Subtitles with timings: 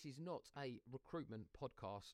[0.00, 2.12] This is not a recruitment podcast.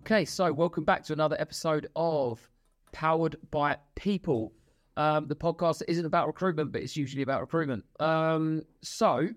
[0.00, 2.50] Okay, so welcome back to another episode of
[2.94, 4.52] Powered by People,
[4.96, 7.82] um, the podcast isn't about recruitment, but it's usually about recruitment.
[8.00, 9.28] Um, so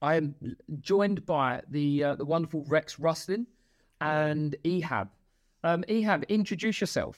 [0.00, 0.34] I am
[0.80, 3.46] joined by the uh, the wonderful Rex Rustin
[4.00, 5.08] and Ehab.
[5.64, 7.14] Um, Ehab, introduce yourself.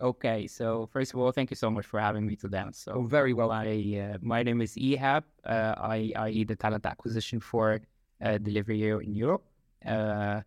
[0.00, 2.64] Okay, so first of all, thank you so much for having me today.
[2.72, 3.48] So Oh, very well.
[3.48, 3.68] my
[4.04, 5.22] uh, my name is Ehab.
[5.44, 7.66] Uh, I I lead the talent acquisition for
[8.24, 9.44] uh, delivery in Europe.
[9.94, 10.40] Uh,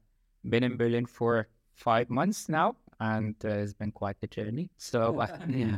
[0.52, 4.70] been in Berlin for five months now, and uh, it's been quite the journey.
[4.78, 5.28] So uh,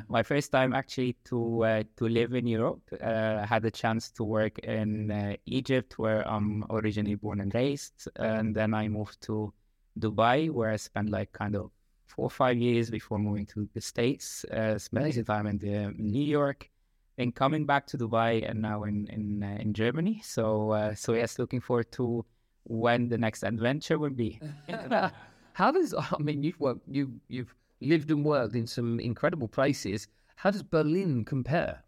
[0.08, 2.84] my first time actually to uh, to live in Europe.
[3.02, 7.54] Uh, I had the chance to work in uh, Egypt, where I'm originally born and
[7.54, 9.52] raised, and then I moved to
[10.00, 11.72] Dubai, where I spent like kind of
[12.06, 15.74] four or five years before moving to the States, uh, spending some time in, the,
[15.74, 16.70] in New York,
[17.18, 20.22] then coming back to Dubai, and now in in, uh, in Germany.
[20.24, 22.24] So uh, so yes, looking forward to
[22.66, 24.40] when the next adventure will be.
[25.56, 30.08] How does I mean you've worked you you've lived and worked in some incredible places.
[30.36, 31.84] How does Berlin compare?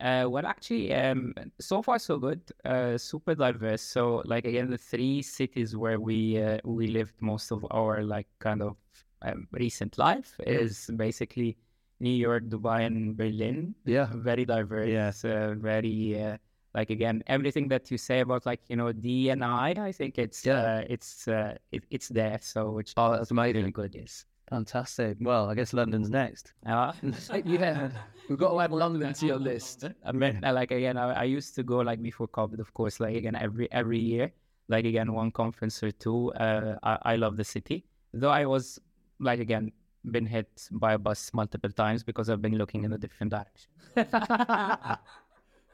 [0.00, 2.40] Uh, well, actually, um, so far so good.
[2.64, 3.82] Uh, super diverse.
[3.82, 8.26] So, like again, the three cities where we uh, we lived most of our like
[8.40, 8.76] kind of
[9.20, 11.56] um, recent life is basically
[12.00, 13.74] New York, Dubai, and Berlin.
[13.84, 14.08] Yeah.
[14.12, 15.24] very diverse.
[15.24, 16.38] Uh, very uh,
[16.74, 20.18] like again, everything that you say about like you know D and I, I think
[20.18, 20.62] it's Yeah.
[20.62, 22.38] uh, it's uh, it, it's there.
[22.42, 23.56] So which Oh, that's amazing.
[23.56, 23.94] really good.
[23.94, 24.24] Yes.
[24.50, 25.16] Fantastic.
[25.20, 26.52] Well, I guess London's next.
[26.66, 26.92] Uh,
[27.46, 27.88] yeah,
[28.28, 29.84] we've got to add London to your list.
[30.04, 33.00] I mean, uh, like again, I, I used to go like before COVID, of course,
[33.00, 34.30] like again every every year,
[34.68, 36.32] like again one conference or two.
[36.34, 38.78] Uh, I, I love the city, though I was
[39.20, 39.72] like again
[40.10, 43.70] been hit by a bus multiple times because I've been looking in a different direction.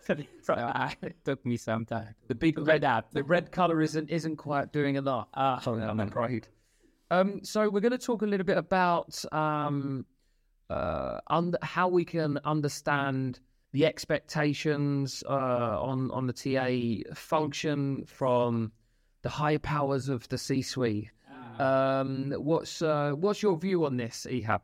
[0.43, 2.15] so uh, it took me some time.
[2.29, 5.29] The big red app, the red color isn't isn't quite doing enough.
[5.35, 6.49] Ah, I'm afraid.
[7.11, 10.05] Um, so we're going to talk a little bit about um,
[10.69, 13.41] uh, under, how we can understand
[13.73, 15.33] the expectations uh,
[15.81, 18.73] on on the TA function from
[19.23, 21.11] the higher powers of the C-suite.
[21.59, 24.61] Um, what's uh, what's your view on this, Ehab?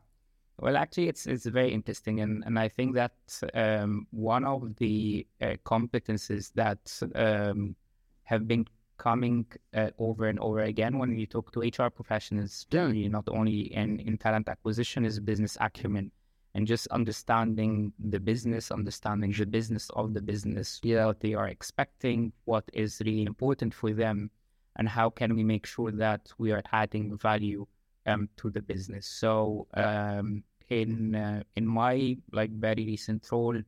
[0.57, 3.11] Well, actually, it's it's very interesting, and, and I think that
[3.53, 7.75] um, one of the uh, competences that um,
[8.23, 8.65] have been
[8.97, 13.73] coming uh, over and over again when you talk to HR professionals, generally, not only
[13.73, 16.11] in, in talent acquisition, is business acumen.
[16.53, 22.31] And just understanding the business, understanding the business of the business, what they are expecting,
[22.45, 24.31] what is really important for them,
[24.77, 27.67] and how can we make sure that we are adding value
[28.05, 29.07] um, to the business.
[29.07, 33.61] So um, in uh, in my like very recent role,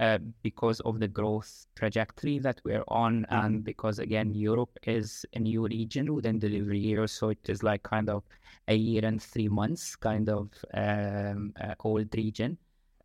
[0.00, 5.38] uh, because of the growth trajectory that we're on, and because again Europe is a
[5.38, 8.22] new region within Delivery Hero, so it is like kind of
[8.68, 12.58] a year and three months kind of um, uh, old region.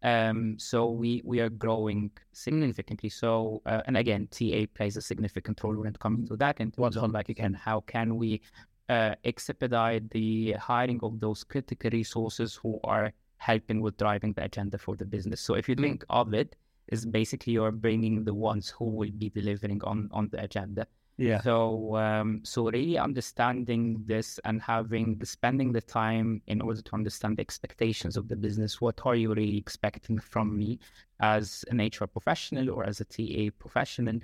[0.03, 3.09] Um, so we we are growing significantly.
[3.09, 6.59] So uh, and again, TA plays a significant role when it comes to that.
[6.59, 8.41] And terms on like again, how can we
[8.89, 14.77] uh, expedite the hiring of those critical resources who are helping with driving the agenda
[14.77, 15.41] for the business.
[15.41, 16.55] So if you think of it,
[16.89, 20.87] is basically you're bringing the ones who will be delivering on on the agenda.
[21.17, 21.41] Yeah.
[21.41, 27.37] So um, so really understanding this and having spending the time in order to understand
[27.37, 28.79] the expectations of the business.
[28.79, 30.79] What are you really expecting from me
[31.19, 34.19] as an HR professional or as a TA professional?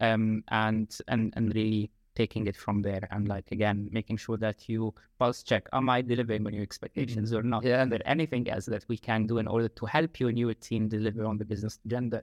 [0.00, 1.90] Um, and and and really
[2.20, 4.80] taking it from there and like again making sure that you
[5.18, 7.62] pulse check am i delivering on your expectations or not?
[7.64, 7.84] Yeah.
[7.84, 10.54] is there anything else that we can do in order to help you and your
[10.54, 12.22] team deliver on the business agenda?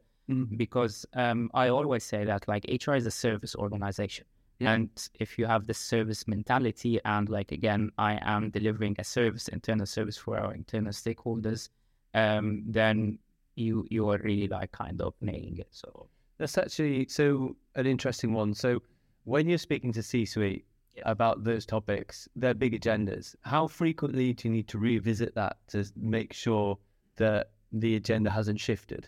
[0.58, 4.26] Because um, i always say that like hr is a service organization.
[4.74, 4.90] And
[5.26, 9.86] if you have the service mentality and like again i am delivering a service internal
[9.86, 11.62] service for our internal stakeholders
[12.16, 13.20] um, then
[13.56, 15.68] you you are really like kind of nailing it.
[15.72, 16.08] So
[16.38, 18.54] That's actually so an interesting one.
[18.54, 18.82] So
[19.26, 20.66] when you're speaking to C-suite
[21.04, 25.86] about those topics, their big agendas, how frequently do you need to revisit that to
[25.98, 26.78] make sure
[27.18, 29.08] that the agenda hasn't shifted?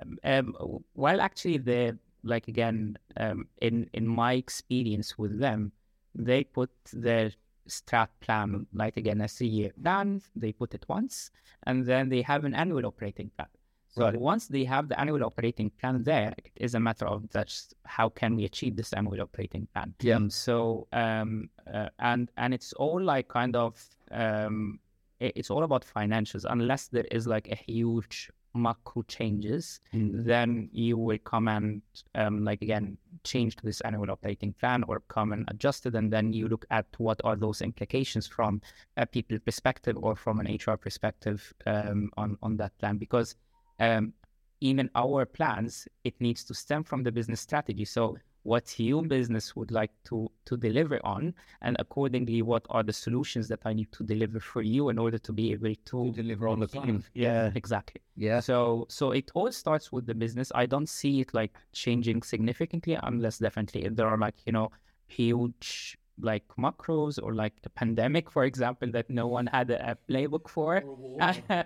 [0.00, 1.92] Um, um, well, actually, they
[2.22, 5.72] like again, um, in in my experience with them,
[6.14, 7.32] they put their
[7.68, 10.20] strat plan, like again, a three year plan.
[10.34, 11.30] They put it once,
[11.64, 13.48] and then they have an annual operating plan.
[13.96, 14.20] So Right.
[14.20, 18.08] once they have the annual operating plan there, it is a matter of just how
[18.10, 19.94] can we achieve this annual operating plan.
[20.00, 20.16] Yeah.
[20.16, 24.80] Um, so um, uh, and and it's all like kind of um,
[25.18, 26.44] it- it's all about financials.
[26.48, 31.82] Unless there is like a huge macro changes, then you will come and
[32.14, 36.12] um, like again change to this annual operating plan or come and adjust it, and
[36.12, 38.60] then you look at what are those implications from
[38.96, 43.36] a people perspective or from an HR perspective um, on on that plan because
[43.80, 44.12] um,
[44.60, 47.84] even our plans it needs to stem from the business strategy.
[47.84, 52.92] So what your business would like to to deliver on, and accordingly, what are the
[52.92, 56.46] solutions that I need to deliver for you in order to be able to deliver
[56.46, 57.02] on the plan.
[57.14, 58.00] Yeah, exactly.
[58.16, 58.38] Yeah.
[58.40, 60.52] So so it all starts with the business.
[60.54, 64.70] I don't see it like changing significantly unless definitely if there are like, you know,
[65.08, 69.96] huge like macros or like the pandemic, for example, that no one had a, a
[70.08, 70.82] playbook for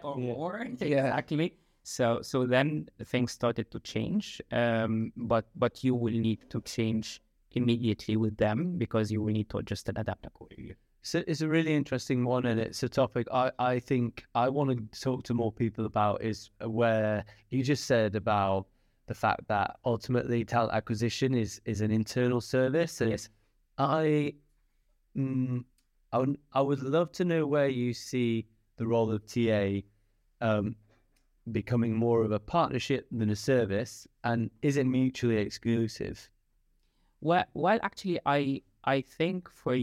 [0.03, 0.67] or war.
[0.81, 1.55] Exactly.
[1.83, 4.41] So so then things started to change.
[4.53, 7.23] Um but but you will need to change
[7.53, 10.77] immediately with them because you will need to adjust and adapt accordingly.
[11.03, 14.71] So it's a really interesting one, and it's a topic I, I think I want
[14.71, 16.23] to talk to more people about.
[16.23, 18.67] Is where you just said about
[19.07, 23.31] the fact that ultimately talent acquisition is is an internal service, and Yes.
[23.79, 24.35] I,
[25.17, 25.65] mm,
[26.13, 28.47] I would I would love to know where you see
[28.77, 29.83] the role of TA
[30.43, 30.77] um,
[31.53, 36.31] becoming more of a partnership than a service, and is it mutually exclusive?
[37.21, 39.77] Well, well, actually, I I think for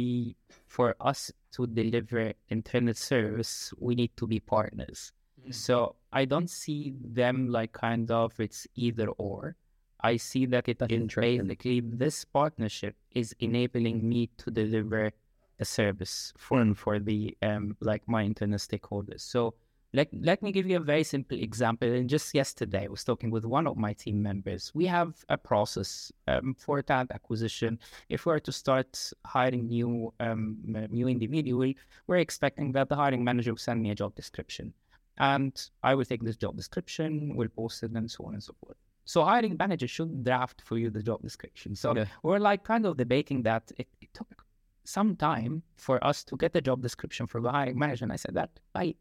[0.68, 5.12] for us to deliver internet service, we need to be partners.
[5.52, 9.56] So I don't see them like kind of it's either or.
[10.02, 15.12] I see that it is basically this partnership is enabling me to deliver
[15.60, 19.22] a service for and for the um like my internet stakeholders.
[19.22, 19.56] So
[19.94, 21.92] let let me give you a very simple example.
[21.92, 24.72] And just yesterday, I was talking with one of my team members.
[24.76, 27.80] We have a process um, for talent acquisition.
[28.10, 30.58] If we are to start hiring new um,
[30.90, 31.74] new individual,
[32.08, 34.74] we're expecting that the hiring manager will send me a job description,
[35.18, 35.54] and
[35.84, 38.78] I will take this job description, will post it, and so on and so forth.
[39.06, 41.76] So hiring manager should draft for you the job description.
[41.76, 42.06] So Yeah.
[42.24, 44.46] we're like kind of debating that it, it took
[44.84, 48.04] some time for us to get the job description from the hiring manager.
[48.04, 48.96] And I said that I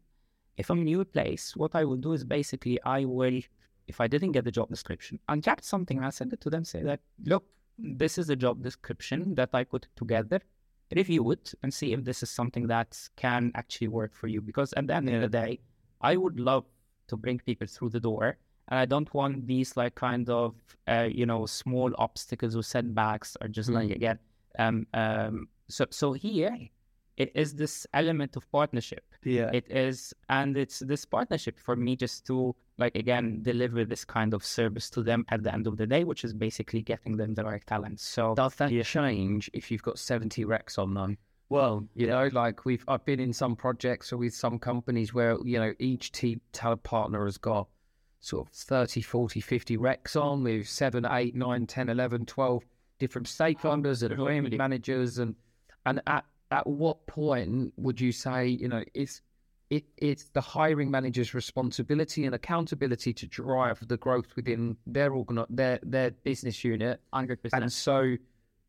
[0.57, 3.39] if I'm a new place, what I will do is basically I will,
[3.87, 6.65] if I didn't get the job description, undraft something and I send it to them,
[6.65, 7.45] say that, look,
[7.77, 10.41] this is the job description that I put together.
[10.95, 14.41] Review it and see if this is something that can actually work for you.
[14.41, 15.59] Because at the end of the day,
[16.01, 16.65] I would love
[17.07, 18.37] to bring people through the door.
[18.69, 20.55] And I don't want these like kind of,
[20.87, 24.17] uh, you know, small obstacles or setbacks or just like, again,
[24.57, 26.69] um, um, so, so here
[27.17, 29.03] it is this element of partnership.
[29.23, 34.05] Yeah, it is and it's this partnership for me just to like again deliver this
[34.05, 37.17] kind of service to them at the end of the day which is basically getting
[37.17, 37.99] them the right talent.
[37.99, 41.17] So Does that change if you've got 70 recs on them?
[41.49, 45.37] well, You know, like we've I've been in some projects or with some companies where,
[45.43, 47.67] you know, each team talent partner has got
[48.19, 52.63] sort of 30, 40, 50 recs on with 7, 8, 9, 10, 11, 12
[52.99, 55.35] different stakeholders and managers and
[55.85, 59.21] and at at what point would you say, you know, it's
[59.69, 65.43] it, it's the hiring manager's responsibility and accountability to drive the growth within their organ
[65.49, 68.15] their their business unit 100% and so,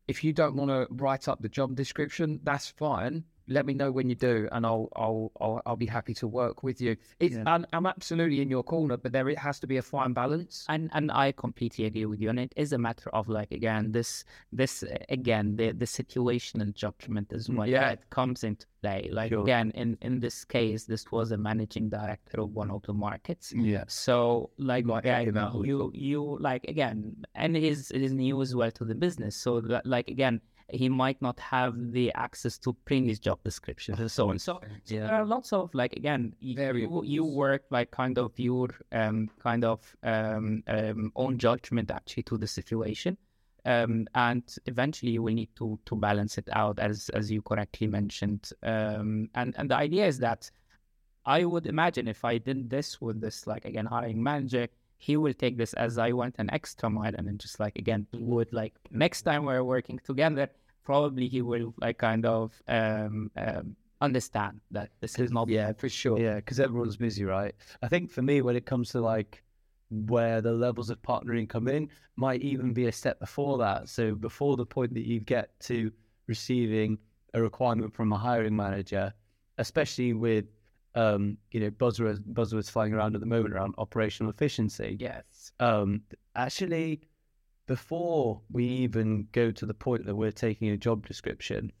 [0.09, 3.23] if you don't want to write up the job description, that's fine.
[3.49, 6.63] Let me know when you do, and I'll I'll I'll, I'll be happy to work
[6.63, 6.95] with you.
[7.19, 10.13] It's, I'm, I'm absolutely in your corner, but there it has to be a fine
[10.13, 10.65] balance.
[10.69, 12.29] and and I completely agree with you.
[12.29, 17.27] And it is a matter of like again this this again the the situational judgment
[17.33, 17.89] is mm, what Yeah.
[17.89, 19.09] that comes into play.
[19.11, 19.41] Like Sure.
[19.43, 23.51] again in in this case, this was a managing director of one of the markets.
[23.55, 26.97] yeah, So like Like, yeah, you know, you you like again,
[27.35, 29.35] and he's is new as well to the business.
[29.35, 34.11] So that, like again, he might not have the access to previous job descriptions and
[34.11, 34.39] so on.
[34.39, 36.55] So, so there are lots of like again, you,
[37.03, 42.37] you work like kind of your um kind of um, um own judgment actually to
[42.37, 43.17] the situation.
[43.65, 47.87] Um, and eventually you will need to to balance it out as as you correctly
[47.87, 48.49] mentioned.
[48.63, 50.49] Um, and and the idea is that
[51.25, 54.67] I would imagine if I did this with this, like again, hiring manager,
[54.99, 58.05] he will take this as I went an extra mile and then just like again,
[58.11, 60.49] he would like next time we're working together,
[60.83, 65.89] probably he will like kind of um, um understand that this is not Yeah, for
[65.89, 66.19] sure.
[66.19, 67.53] yeah, because everyone's busy, right?
[67.81, 69.43] I think for me, when it comes to like
[69.89, 73.89] where the levels of partnering come in, might even be a step before that.
[73.89, 75.91] So before the point that you get to
[76.27, 76.97] receiving
[77.33, 79.13] a requirement from a hiring manager,
[79.57, 80.45] especially with
[80.95, 84.97] um, you know buzzwords buzzwords flying around at the moment around operational efficiency.
[84.99, 85.51] Yes.
[85.59, 86.01] Um,
[86.35, 87.01] actually,
[87.67, 91.71] before we even go to the point that we're taking a job description,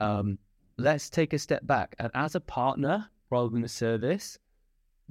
[0.00, 0.38] um,
[0.78, 1.94] let's take a step back.
[1.98, 4.38] And as a partner rather than a service,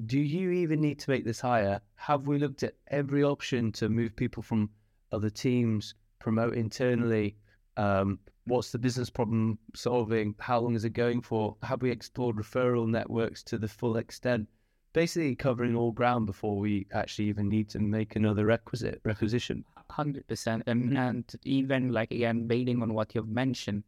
[0.05, 1.79] do you even need to make this hire?
[1.95, 4.69] Have we looked at every option to move people from
[5.11, 7.37] other teams, promote internally?
[7.77, 10.35] Um, what's the business problem solving?
[10.39, 11.55] How long is it going for?
[11.63, 14.47] Have we explored referral networks to the full extent?
[14.93, 19.65] Basically, covering all ground before we actually even need to make another requisite requisition.
[19.89, 23.83] Hundred percent, and even like again, building on what you've mentioned,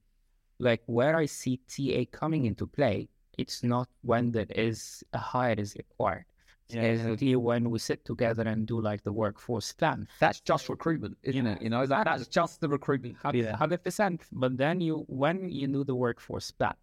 [0.59, 5.21] like where I see TA coming into play, it's not when there is uh, a
[5.21, 6.25] hire is required.
[6.69, 7.35] Yeah.
[7.35, 10.07] When we sit together and do like the workforce plan.
[10.19, 11.61] That's just recruitment, isn't it?
[11.61, 13.17] You know, that, that's just the recruitment.
[13.33, 13.55] Yeah.
[13.55, 14.23] Hundred percent.
[14.31, 16.73] But then you, when you do the workforce plan,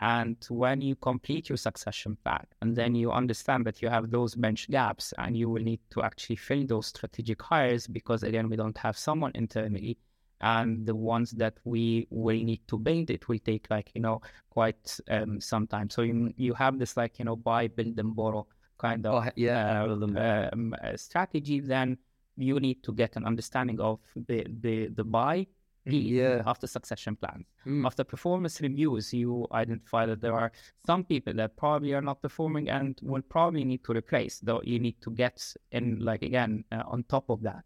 [0.00, 4.34] and when you complete your succession plan, and then you understand that you have those
[4.34, 8.56] bench gaps, and you will need to actually fill those strategic hires because again, we
[8.56, 9.98] don't have someone internally,
[10.40, 14.20] and the ones that we will need to build, it will take like you know
[14.50, 15.88] quite um, some time.
[15.90, 18.46] So you you have this like you know buy, build, and borrow
[18.78, 19.84] kind of Oh, yeah.
[19.84, 21.98] uh, um, uh, strategy, then
[22.36, 25.46] you need to get an understanding of the the the buy
[25.86, 26.42] need Yeah.
[26.60, 27.44] the succession plan.
[27.66, 27.84] Mm.
[27.86, 30.50] After performance reviews, you identify that there are
[30.86, 34.40] some people that probably are not performing and will probably need to replace.
[34.40, 37.64] Though you need to get in, like again, uh, on top of that.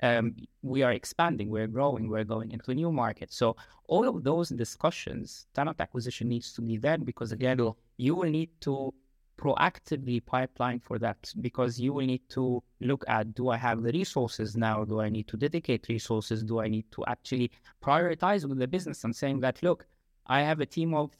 [0.00, 3.32] Um, we are expanding, we're growing, we're going into a new market.
[3.32, 3.56] So
[3.88, 7.58] all of those discussions, talent acquisition needs to be there because again,
[7.96, 8.94] you will need to
[9.38, 13.92] proactively pipeline for that because you will need to look at do I have the
[13.92, 14.84] resources now?
[14.84, 16.42] Do I need to dedicate resources?
[16.42, 17.50] Do I need to actually
[17.82, 19.86] prioritize with the business and saying that, look,
[20.26, 21.12] I have a team of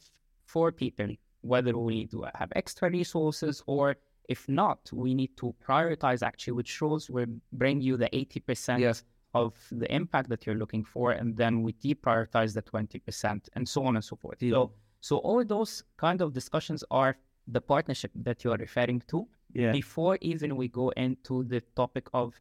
[0.44, 1.08] four people,
[1.42, 3.96] whether we need to have extra resources or
[4.28, 9.04] if not, we need to prioritize actually which roles will bring you the 80% Yes.
[9.34, 13.84] of the impact that you're looking for, and then we deprioritize the 20% and so
[13.86, 14.38] on and so forth.
[14.40, 17.16] So, so all those kind of discussions are
[17.50, 19.72] the partnership that you are referring to Yeah.
[19.72, 22.38] before even we go into the topic of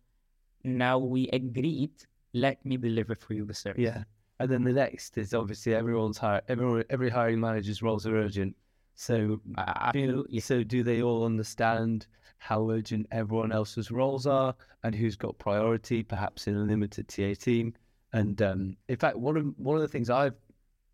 [0.64, 1.92] now we agreed,
[2.34, 3.82] let me deliver for you the service.
[3.82, 4.04] Yeah.
[4.40, 8.56] And then the next is obviously everyone's hire, everyone, every hiring manager's roles are urgent.
[8.96, 10.40] So, do, absolutely.
[10.40, 12.08] so do they all understand
[12.40, 17.34] how urgent everyone else's roles are and who's got priority, perhaps in a limited TA
[17.40, 17.74] team?
[18.14, 20.36] And um, in fact, one of one of the things I've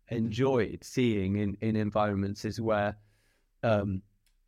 [0.08, 2.96] enjoyed seeing in, in environments is where
[3.64, 4.02] um,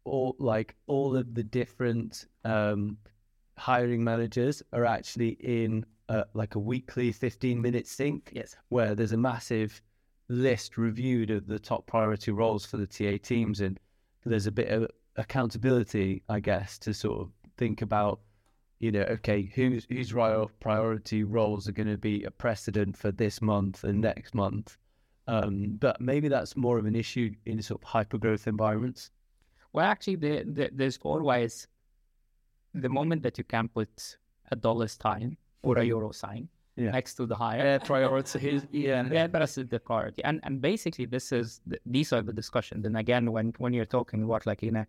[0.04, 2.96] all like all of the different um,
[3.56, 8.54] hiring managers are actually in uh, like a weekly 15 minute sync Yes.
[8.68, 9.82] where there's a massive
[10.28, 13.78] list reviewed of the top priority roles for the TA teams, and
[14.24, 18.20] there's a bit of accountability, I guess, to sort of think about,
[18.78, 23.10] you know, okay, whose whose ri- priority roles are going to be a precedent for
[23.10, 24.76] this month and next month.
[25.26, 29.10] Um, but maybe that's more of an issue in sort of hyper growth environments.
[29.72, 31.66] Well, actually, the, the, there's always
[32.74, 34.16] the moment that you can put
[34.50, 36.90] a dollar sign or a euro sign Yeah.
[36.92, 38.60] next to the higher priority.
[38.70, 40.22] yeah, yeah, that's the priority.
[40.24, 42.86] And and basically, this is th- these are the discussions.
[42.86, 44.84] And again, when when you're talking about like you know,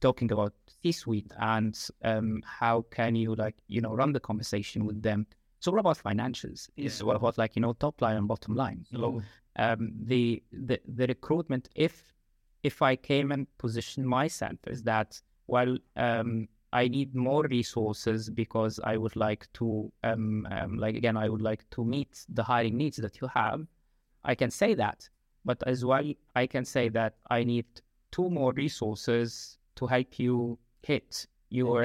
[0.00, 5.02] talking about C-suite and um, how can you like you know run the conversation with
[5.02, 5.26] them.
[5.58, 6.70] It's all about financials.
[6.76, 8.86] It's all about like you know top line and bottom line.
[8.92, 9.20] So
[9.58, 12.14] um, the the the recruitment if
[12.62, 18.78] if I came and positioned myself is that well um, I need more resources because
[18.84, 22.76] I would like to um, um, like again I would like to meet the hiring
[22.76, 23.66] needs that you have.
[24.24, 25.08] I can say that,
[25.44, 27.66] but as well I can say that I need
[28.10, 31.82] two more resources to help you hit your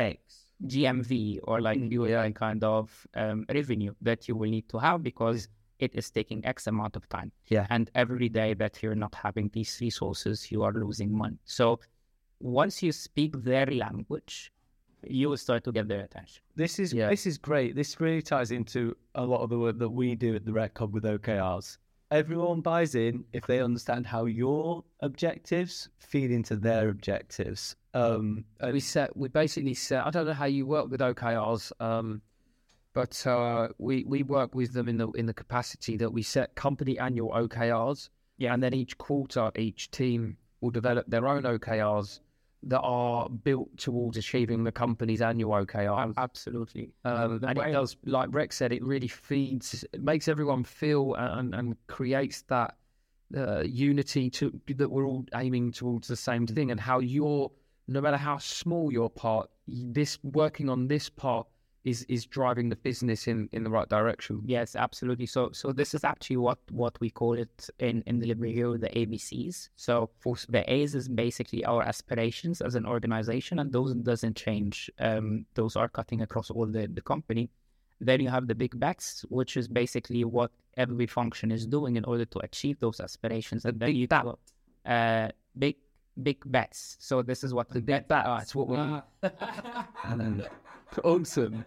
[0.65, 5.03] GMV or like your like, kind of um, revenue that you will need to have
[5.03, 5.47] because
[5.83, 7.31] it is taking X amount of time.
[7.55, 7.65] Yeah.
[7.69, 11.39] And every day that you're not having these resources, you are losing money.
[11.45, 11.79] So
[12.39, 14.51] once you speak their language,
[15.19, 16.41] you will start to get their attention.
[16.55, 17.09] This is Yeah.
[17.09, 17.75] this is great.
[17.75, 20.77] This really ties into a lot of the work that we do at the Rec
[20.77, 21.77] Hub with OKRs.
[22.11, 27.75] Everyone buys in if they understand how your objectives feed into their objectives.
[27.95, 32.21] Um, we set we basically set i don't know how you work with okrs um
[32.93, 36.55] but uh we we work with them in the in the capacity that we set
[36.55, 38.53] company annual okrs yeah.
[38.53, 42.19] and then each quarter each team will develop their own okrs
[42.65, 46.91] that are built towards achieving the company's annual okrs Absolutely.
[47.03, 51.53] um, and it does, like Rex said, it really feeds, it makes everyone feel and,
[51.53, 52.75] and creates that
[53.35, 57.51] uh, unity to that we're all aiming towards the same thing, and how you're
[57.87, 61.47] no matter how small your part, this working on this part
[61.83, 64.41] is is driving the business in in the right direction.
[64.45, 65.25] Yes, absolutely.
[65.25, 68.89] So so this is actually what what we call it in in Delivery Hero the
[68.89, 69.69] ABCs.
[69.75, 74.89] So for the A's is basically our aspirations as an organization, and those doesn't change.
[74.99, 77.49] Um, those are cutting across all the the company.
[77.99, 82.05] Then you have the big bets, which is basically what every function is doing in
[82.05, 83.65] order to achieve those aspirations.
[83.65, 84.25] And then you bet.
[84.85, 85.75] uh, big
[86.21, 86.97] big bets.
[86.99, 88.25] So this is what the big bet.
[88.25, 89.03] That's what we're.
[91.03, 91.65] awesome.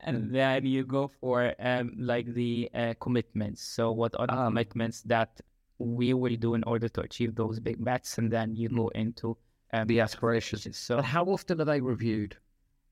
[0.00, 3.62] and then you go for um, like the uh, commitments.
[3.62, 5.40] So what are the Um, commitments that
[5.78, 8.18] we will do in order to achieve those big bets?
[8.18, 9.36] And then you go into
[9.72, 10.76] um, The aspirations.
[10.76, 12.36] So And how often are they reviewed?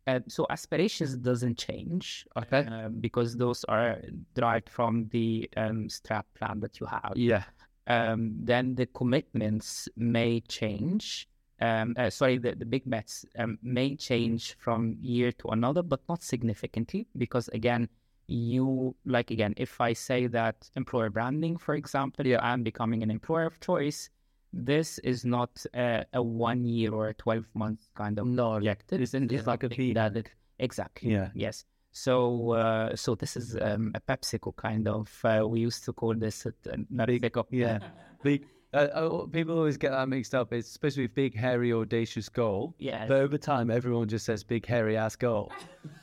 [0.07, 2.65] uh, so aspirations doesn't change Okay.
[2.67, 3.99] um, because those are
[4.35, 7.13] derived from the um, strat plan that you have.
[7.17, 7.45] Yeah.
[7.87, 11.29] um, then the commitments may change.
[11.61, 16.00] Um, uh, sorry, the, the big bets um, may change from year to another, but
[16.09, 17.88] not significantly because again,
[18.29, 22.38] you like again, if I say that employer branding, for example, Yeah.
[22.43, 24.09] I'm becoming an employer of choice.
[24.52, 28.52] This is not a, a one year or a twelve month kind of No.
[28.52, 28.93] project.
[28.93, 29.93] It isn't it's like a V.
[29.95, 31.12] that it, exactly.
[31.12, 31.31] Yeah.
[31.35, 31.64] Yes.
[31.93, 35.11] So, uh, so this is um, a PepsiCo kind of.
[35.25, 37.47] Uh, we used to call this a, a PepsiCo.
[37.50, 37.81] Yeah.
[38.23, 38.47] Big.
[38.73, 40.53] Uh, people always get that mixed up.
[40.53, 42.75] It's supposed to be big, hairy, audacious goal.
[42.79, 43.07] Yeah.
[43.07, 45.53] But over time, everyone just says big, hairy ass goal.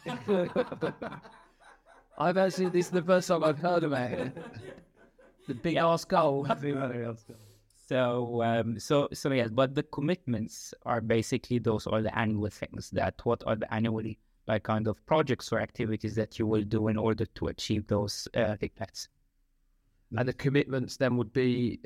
[2.18, 4.36] I've actually this is the first time I've heard about it.
[5.48, 6.46] The big ass goal.
[7.88, 12.90] So, um, so, so yes, but the commitments are basically those are the annual things
[12.92, 16.90] that what are the annually like kind of projects or activities that you will do
[16.90, 19.08] in order to achieve those uh, big bets.
[20.16, 21.80] And the commitments then would be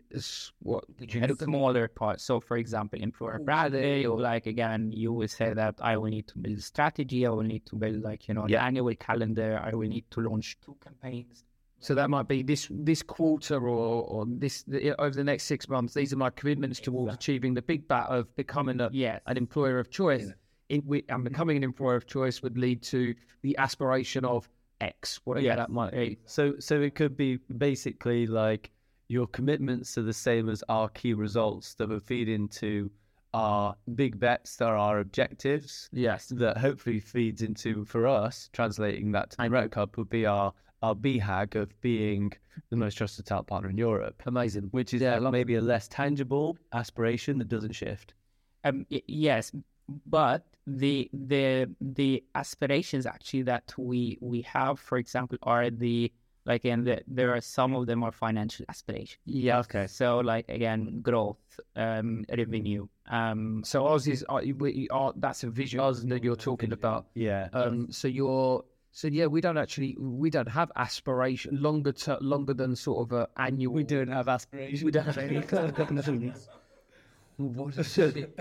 [0.60, 2.24] what did you smaller parts.
[2.24, 6.28] So, for example, employer branding, or like again, you will say that I will need
[6.28, 7.26] to build a strategy.
[7.26, 8.60] I will need to build like you know Yeah.
[8.60, 9.60] the annual calendar.
[9.64, 11.44] I will need to launch two campaigns.
[11.80, 15.68] So that might be this this quarter or or this the, over the next six
[15.68, 15.96] months.
[15.96, 19.20] These are my commitments towards achieving the big bat of becoming a, Yes.
[19.26, 20.32] an employer of choice.
[20.70, 24.48] It, we, and becoming an employer of choice would lead to the aspiration of
[24.82, 25.58] X, whatever Yes.
[25.58, 26.18] that might be.
[26.26, 28.72] So, so it could be basically like
[29.08, 32.90] your commitments are the same as our key results that would feed into
[33.34, 35.90] our big bets that are our objectives.
[35.94, 36.28] Yes.
[36.28, 40.54] That hopefully feeds into for us translating that to the Rec Hub would be our
[40.84, 42.32] our BHAG of being
[42.72, 44.64] the most trusted talent partner in Europe, Amazing.
[44.72, 48.16] which is Yeah, like maybe a less tangible aspiration that doesn't shift.
[48.64, 49.52] Um, y- yes,
[50.08, 56.12] but the the the aspirations actually that we we have, for example, are the
[56.46, 59.20] like and the, there are some of them are financial aspirations.
[59.26, 59.60] Yeah.
[59.60, 59.88] Okay.
[59.88, 62.88] So like again, growth, um, revenue.
[63.10, 67.08] Um, So ours is uh, we are that's a vision that you're talking about.
[67.14, 67.50] Yeah.
[67.54, 72.54] Um, so you're so yeah, we don't actually we don't have aspiration longer to longer
[72.54, 73.74] than sort of a annual.
[73.74, 74.84] we don't have aspirations.
[74.84, 76.34] We don't have any.
[77.42, 78.40] What is it?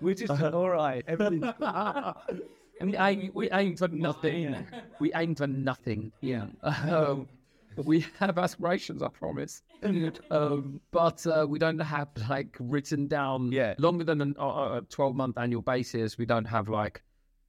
[0.00, 1.04] We're just all right.
[1.08, 1.44] Everything.
[1.60, 2.14] I
[2.82, 4.66] mean, aim, we aim for nothing.
[5.00, 6.12] We aim for nothing.
[6.20, 6.46] Yeah.
[7.78, 9.62] Um, we have aspirations, I promise.
[10.32, 13.74] Um, but uh, we don't have like written down Yeah.
[13.78, 16.18] longer than a- a 12 month annual basis.
[16.18, 17.02] We don't have like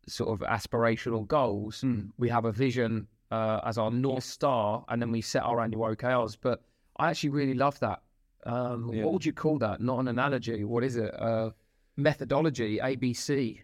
[0.08, 1.84] sort of aspirational goals.
[2.20, 5.82] We have a vision uh, as our North Star and then we set our annual
[5.96, 6.38] OKRs.
[6.40, 6.62] But
[6.98, 8.04] I actually really love that.
[8.46, 9.04] Um, Yeah.
[9.04, 9.82] What would you call that?
[9.82, 10.64] Not an analogy.
[10.64, 11.14] What is it?
[11.20, 11.52] Uh,
[11.98, 13.62] methodology, ABC.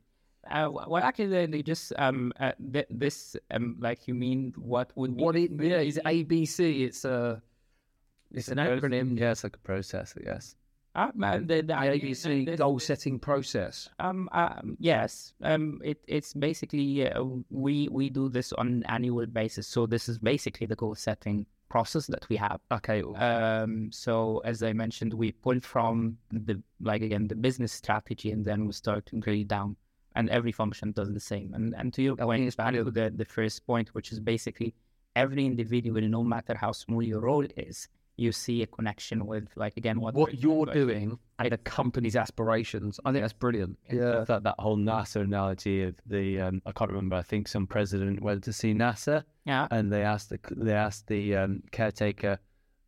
[0.51, 5.15] uh, well, actually, they, just um, uh, th- this um, like you mean what would
[5.17, 6.81] be What it yeah is ABC.
[6.85, 7.41] It's a
[8.31, 9.17] it's an acronym.
[9.17, 10.55] Yeah, it's like a process, I guess.
[10.95, 13.89] uh, uh, the, the The ABC this- goal setting process.
[13.99, 15.33] Um, um, yes.
[15.41, 19.67] Um, it, it's basically uh, we we do this on an annual basis.
[19.67, 22.59] So this is basically the goal setting process that we have.
[22.71, 23.01] Okay.
[23.01, 28.43] Um, so as I mentioned, we pull from the like again the business strategy, and
[28.43, 29.75] then we start to drill down,
[30.15, 31.53] and every function does the same.
[31.53, 34.73] And and to your point, back to the the first point, which is basically
[35.15, 39.75] every individual, no matter how small your role is, you see a connection with like
[39.77, 42.99] again what what you're doing and the company's aspirations.
[43.03, 43.77] I think that's brilliant.
[43.91, 44.23] Yeah.
[44.27, 47.15] That that whole NASA analogy of the um, I can't remember.
[47.17, 49.67] I think some president went to see NASA Yeah.
[49.71, 52.39] and they asked the they asked the um, caretaker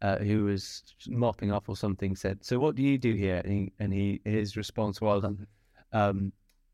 [0.01, 3.51] uh, who was mopping up or something said, "So what do you do here?" And
[3.51, 5.25] he, and he his response was,
[5.91, 6.31] um,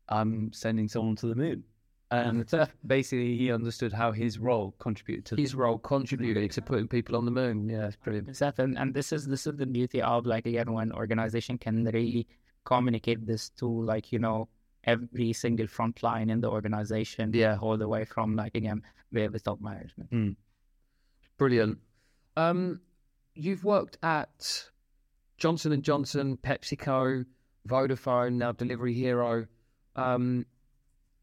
[0.08, 1.64] "I'm sending someone to the moon."
[2.10, 2.48] And
[2.86, 7.24] basically he understood how his role contributed to his role contributed to putting people on
[7.24, 7.68] the moon.
[7.68, 8.28] Yeah, it's brilliant.
[8.28, 8.64] Exactly.
[8.64, 12.26] And, and this is this is the beauty of like again when organization can really
[12.64, 14.48] communicate this to like you know
[14.84, 17.32] every single front line in the organization.
[17.32, 17.56] Yeah.
[17.60, 20.10] all the way from like again the top management.
[20.10, 20.36] Mm.
[21.38, 21.78] Brilliant.
[22.36, 22.80] Um,
[23.34, 24.64] you've worked at
[25.38, 27.24] Johnson and Johnson, PepsiCo,
[27.68, 29.46] Vodafone, now Delivery Hero.
[29.96, 30.46] Um,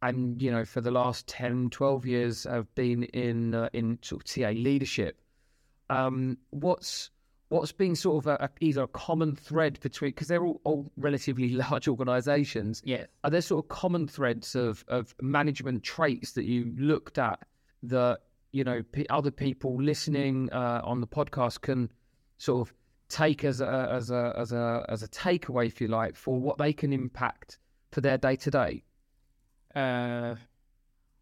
[0.01, 4.21] and you know, for the last 10, 12 years, i've been in uh, in sort
[4.21, 5.21] of TA leadership.
[5.89, 7.09] Um, what's
[7.49, 10.91] what's been sort of a, a, either a common thread between because they're all, all
[10.97, 12.81] relatively large organisations.
[12.85, 13.05] Yeah.
[13.23, 17.39] Are there sort of common threads of of management traits that you looked at
[17.83, 18.19] that
[18.51, 21.91] you know p- other people listening uh, on the podcast can
[22.37, 22.73] sort of
[23.09, 26.57] take as a as a as a as a takeaway, if you like, for what
[26.57, 27.59] they can impact
[27.91, 28.83] for their day to day?
[29.75, 30.36] Uh,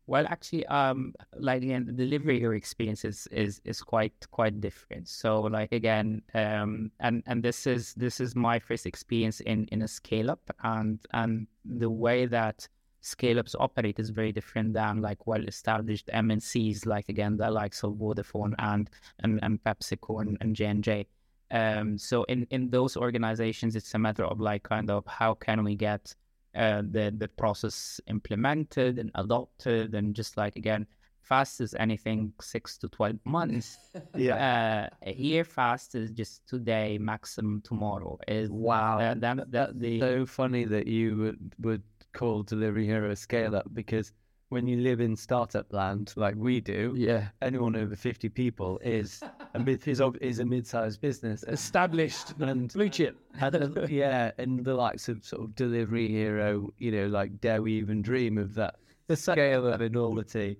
[0.10, 5.08] well, actually, um, like again, the delivery experience is, is is quite quite different.
[5.08, 9.84] So, like again, um, and and this is this is my first experience in in
[9.84, 12.68] a scale up, and and the way that
[13.02, 17.84] scale ups operate is very different than like well established MNCs, like again the likes
[17.84, 21.08] of Vodafone and and, and PepsiCo and, and J and J.
[21.52, 25.64] Um, so in in those organizations, it's a matter of like kind of how can
[25.64, 26.16] we get
[26.56, 30.86] uh, the the process implemented and adopted and just like again
[31.22, 33.78] fast as anything six to 12 months
[34.16, 34.90] Yeah.
[35.06, 38.98] uh here fast is just today maximum tomorrow is Wow.
[39.00, 41.84] uh, that, that the so funny that you would, would
[42.14, 44.12] call Delivery Hero scale up because
[44.50, 49.22] when you live in startup land like we do, Yeah, anyone over 50 people is
[49.54, 51.44] a mid is, is a mid-sized business.
[51.44, 53.18] established And blue chip.
[53.40, 57.74] and, yeah, and the likes of sort of Delivery Hero, you know, like dare we
[57.74, 58.76] even dream of that
[59.08, 60.58] the scale of enormity.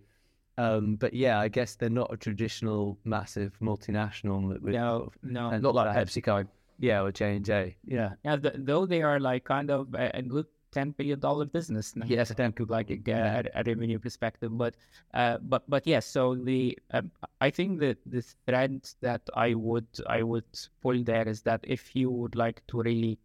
[0.58, 5.58] Um, but yeah, I guess they're not a traditional massive multinational that would no no
[5.58, 6.48] Not like PepsiCo.
[6.80, 7.76] Yeah, or J and J.
[7.86, 8.14] Yeah.
[8.24, 11.96] yeah th- though they are like kind of a, a good 10 billion dollar business
[11.96, 12.06] now.
[12.10, 12.30] Yes.
[12.30, 14.76] Them could like a, a, a revenue perspective but
[15.14, 19.88] uh but but yes so the um, i think that the thread that i would
[20.08, 20.46] i would
[20.82, 23.18] pull there is that if you would like to really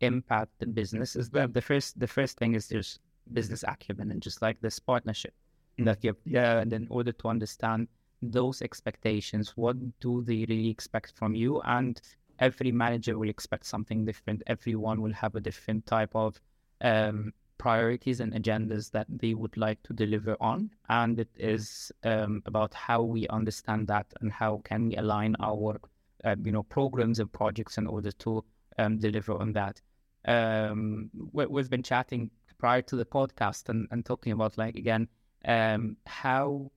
[0.00, 3.00] impact the business is that the first the first thing is just
[3.32, 5.34] business acumen and just like this partnership
[5.78, 7.88] that you yeah and in order to understand
[8.22, 12.00] those expectations what do they really expect from you and
[12.40, 16.40] every manager will expect something different everyone will have a different type of
[16.80, 20.70] um, priorities and agendas that they would like to deliver on.
[20.88, 25.80] And it is um, about how we understand that and how can we align our
[26.24, 28.44] uh, you know programs and projects in order to
[28.78, 29.80] um, deliver on that.
[30.24, 35.08] Um, we, we've been chatting prior to the podcast and, and talking about like again
[35.44, 36.70] um, how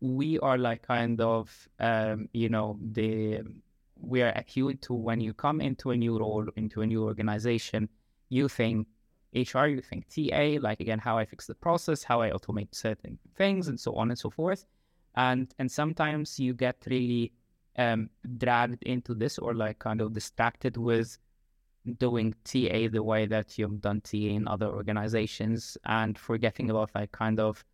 [0.00, 1.68] we are like kind of
[2.32, 3.40] you know the
[3.98, 7.88] we are acute to when you come into a new role into a new organization
[8.28, 8.86] you think
[9.44, 13.18] HR, you think TA, like again, how I fix the process, how I automate certain
[13.36, 14.64] things, and so on and so forth.
[15.14, 17.32] And and sometimes you get really
[17.76, 21.18] um, dragged into this or like kind of distracted with
[21.98, 27.12] doing TA the way that you've done TA in other organizations and forgetting about like
[27.12, 27.64] kind of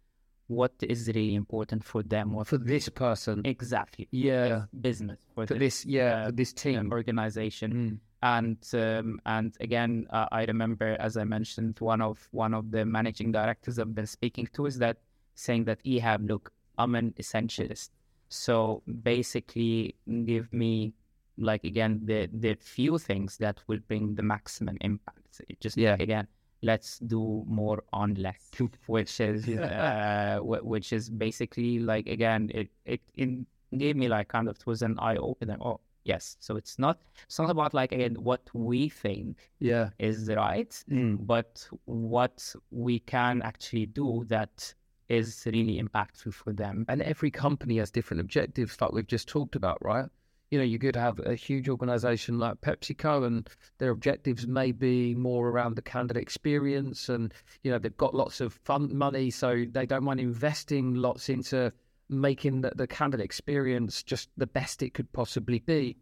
[0.48, 3.40] what is really important for them or For this person.
[3.44, 4.64] exactly Yeah.
[4.80, 6.92] business for, For the this, yeah, uh, for this team.
[6.92, 7.98] organization Mm.
[8.22, 12.84] And um, and again uh, I remember as I mentioned one of one of the
[12.84, 14.98] managing directors I've been speaking to is that
[15.34, 17.90] saying that Ehab look I'm an essentialist.
[18.28, 20.94] So basically give me
[21.38, 25.40] like again the the few things that will bring the maximum impact.
[25.48, 25.96] It just Yeah.
[25.98, 26.28] again
[26.62, 28.50] let's do more on less
[28.86, 33.30] which is uh, which is basically like again it it, it
[33.76, 37.00] gave me like kind of it was an eye opener oh yes so it's not
[37.24, 39.90] it's not about like again what we think Yeah.
[39.98, 41.26] is right Mm.
[41.26, 44.74] but what we can actually do that
[45.08, 49.56] is really impactful for them And every company has different objectives, like we've just talked
[49.56, 50.06] about, right?
[50.50, 55.14] You know, you could have a huge organization like PepsiCo, and their objectives may be
[55.14, 59.64] more around the candidate experience, and you know they've got lots of fund money, so
[59.70, 61.72] they don't mind investing lots into
[62.12, 65.96] making the, the candidate experience just the best it could possibly be.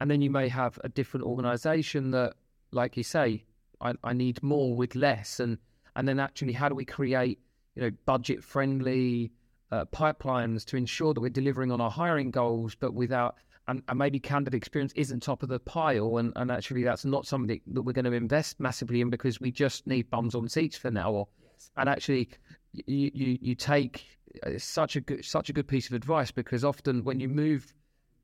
[0.00, 2.34] And then you may have a different organization that,
[2.72, 3.44] like you say,
[3.80, 5.58] I, I need more with less, and
[5.96, 7.38] and then actually, how do we create
[7.74, 9.32] you know budget friendly
[9.70, 13.36] uh, pipelines to ensure that we're delivering on our hiring goals, but without
[13.68, 17.26] and, and maybe candidate experience isn't top of the pile, and, and actually that's not
[17.26, 20.76] something that we're going to invest massively in because we just need bums on seats
[20.76, 21.12] for now.
[21.12, 21.28] Or,
[21.76, 22.30] and actually,
[22.72, 24.04] you you, you take
[24.44, 27.74] it's such a good such a good piece of advice because often when you move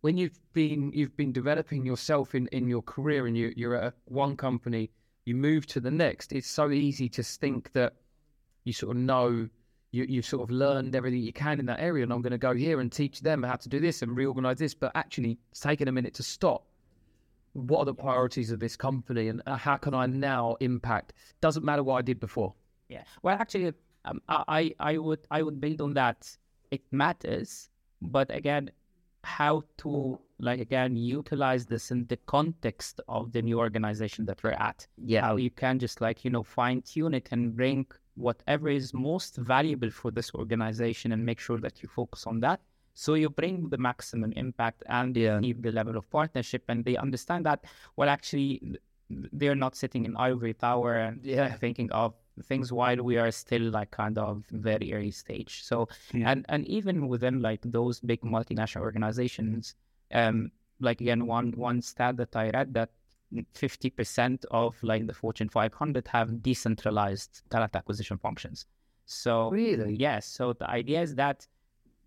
[0.01, 3.95] when you've been you've been developing yourself in in your career and you you're at
[4.05, 4.91] one company
[5.25, 7.95] you move to the next it's so easy to think that
[8.65, 9.49] you sort of know
[9.93, 12.39] you, you've sort of learned everything you can in that area and i'm going to
[12.39, 15.61] go here and teach them how to do this and reorganize this but actually it's
[15.61, 16.67] taken a minute to stop.
[17.55, 21.15] What are the priorities of this company and how can i now impact?
[21.41, 22.55] Doesn't matter what i did before.
[22.89, 23.05] Yeah.
[23.23, 23.73] Well actually
[24.07, 26.37] um, I, I would I would build on that.
[26.71, 27.69] It matters,
[28.03, 28.71] but again,
[29.25, 34.51] how to like again utilize this in the context of the new organization that we're
[34.71, 34.87] at.
[35.05, 35.23] Yeah.
[35.23, 39.37] How you can just like you know fine tune it and bring whatever is most
[39.37, 42.61] valuable for this organization and make sure that you focus on that.
[42.95, 45.39] So you bring the maximum impact and Yeah.
[45.41, 47.65] the level of partnership, and they understand that.
[47.97, 48.79] Well, actually,
[49.11, 51.53] they're not sitting in ivory tower and Yeah.
[51.57, 55.63] thinking of things while we are still like kind of very early stage.
[55.65, 56.31] So Yeah.
[56.31, 59.75] and and even within like those big multinational organizations,
[60.13, 62.91] um, like again one one stat that I read that
[63.55, 68.67] fifty percent of like the Fortune 500 have decentralized talent acquisition functions.
[69.07, 69.97] So Really?
[69.97, 70.27] yes.
[70.27, 71.47] So the idea is that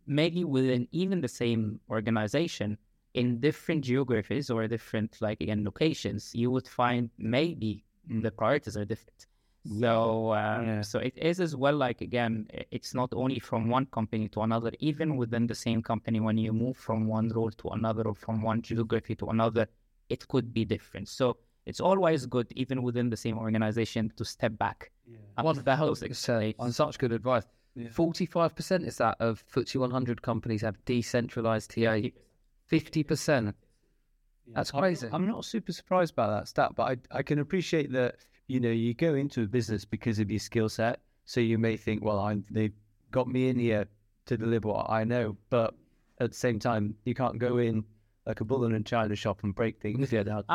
[0.08, 2.78] maybe within even the same organization
[3.14, 7.84] in different geographies or different like again locations you would find maybe
[8.22, 9.28] the priorities are different
[9.66, 10.82] so uh, Yeah.
[10.82, 14.72] so it is as well like again it's not only from one company to another
[14.80, 18.42] even within the same company when you move from one role to another or from
[18.42, 19.68] one geography to another
[20.10, 24.58] it could be different so it's always good even within the same organization to step
[24.58, 24.92] back
[25.42, 26.56] What the hell those is say?
[26.72, 27.46] Such good advice.
[27.76, 27.90] Yeah.
[27.90, 31.96] Forty-five percent is that of FTSE 100 companies have decentralized TA.
[32.68, 33.56] Fifty percent.
[34.56, 35.08] That's crazy.
[35.12, 38.16] I'm, not super surprised by that stat, but I, I can appreciate that,
[38.50, 41.00] you know, you go into a business because of your skill set.
[41.26, 42.74] So you may think, well, I'm, they've
[43.12, 43.88] got me in here
[44.26, 45.38] to deliver what I know.
[45.52, 45.76] But
[46.20, 47.84] at the same time, you can't go in
[48.26, 50.12] like a bull in a china shop and break things.
[50.12, 50.48] Yeah, that's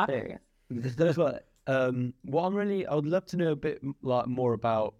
[1.15, 4.93] but um, what I'm really, I would love to know a bit like more about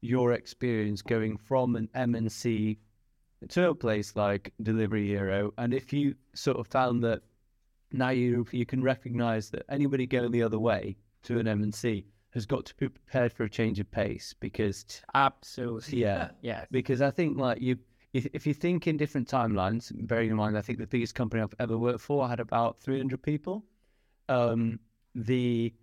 [0.00, 2.78] your experience going from an MNC
[3.48, 7.22] to a place like Delivery Hero, and if you sort of found that
[7.92, 12.46] now you you can recognise that anybody going the other way to an MNC has
[12.46, 17.10] got to be prepared for a change of pace because absolutely yeah, yes because I
[17.10, 17.78] think like you.
[18.14, 21.42] If, if you think in different timelines, bearing in mind, I think the biggest company
[21.42, 23.66] I've ever worked for had about 300 people.
[24.30, 24.80] Um,
[25.14, 25.74] the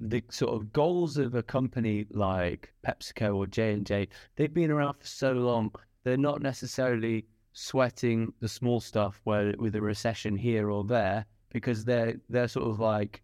[0.00, 4.70] the sort of goals of a company like PepsiCo or J and J, they've been
[4.70, 5.70] around for so long.
[6.02, 11.84] They're not necessarily sweating the small stuff where with a recession here or there because
[11.84, 13.22] they're they're sort of like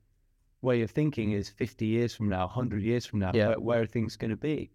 [0.63, 3.49] way of thinking is 50 years from now, 100 years from now, Yeah.
[3.49, 4.71] where, where are things going to be?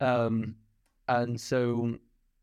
[0.00, 0.56] Um,
[1.08, 1.96] and so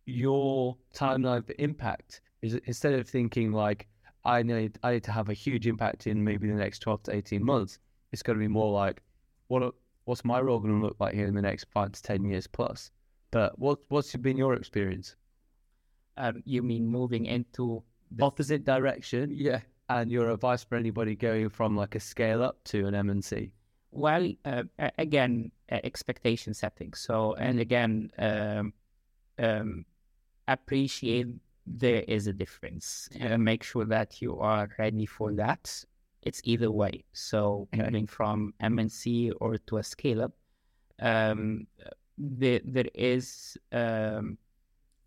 [0.06, 3.88] your timeline for impact is instead of thinking like
[4.26, 7.16] I need I need to have a huge impact in maybe the next 12 to
[7.16, 7.80] 18 months,
[8.12, 9.02] it's going to be more like
[9.48, 9.74] what
[10.06, 12.48] what's my role going to look like here in the next five to 10 years
[12.48, 12.92] plus.
[13.32, 15.16] But what what's been your experience?
[16.18, 19.62] um, you mean moving into the Opposite direction, Yeah.
[19.90, 23.52] And your advice for anybody going from like a scale up to an MNC.
[23.92, 24.64] Well, uh,
[24.98, 26.94] again, uh, expectation setting.
[26.94, 28.74] So, and again, um,
[29.40, 29.86] um,
[30.48, 31.28] appreciate
[31.66, 33.10] there is a difference.
[33.20, 35.84] Uh, make sure that you are ready for that.
[36.22, 37.04] It's either way.
[37.14, 40.34] So, moving from MNC or to a scale up,
[41.00, 41.66] um,
[42.18, 43.58] there there is.
[43.72, 44.38] Um,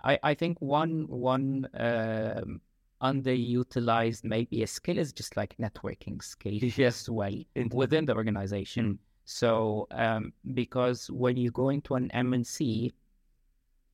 [0.03, 2.61] I I think one one um,
[3.03, 7.35] underutilized maybe a skill is just like networking skill as well
[7.73, 8.99] within the organization.
[9.25, 12.93] So um, because when you go into an MNC,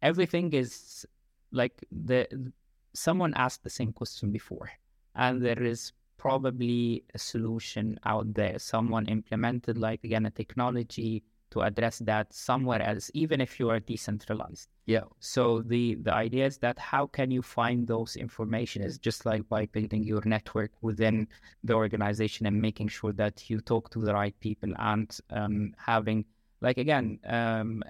[0.03, 1.07] everything is
[1.53, 2.53] like the
[2.95, 4.71] someone asked the same question before,
[5.15, 8.59] and there is probably a solution out there.
[8.59, 13.81] Someone implemented like again a technology to address that somewhere else, even if you are
[13.81, 14.69] decentralized.
[14.87, 15.05] Yeah.
[15.21, 19.49] So the the idea is that how can you find those information is just like
[19.49, 21.29] by building your network within
[21.65, 26.25] the organization and making sure that you talk to the right people and um, having
[26.61, 27.83] like again um,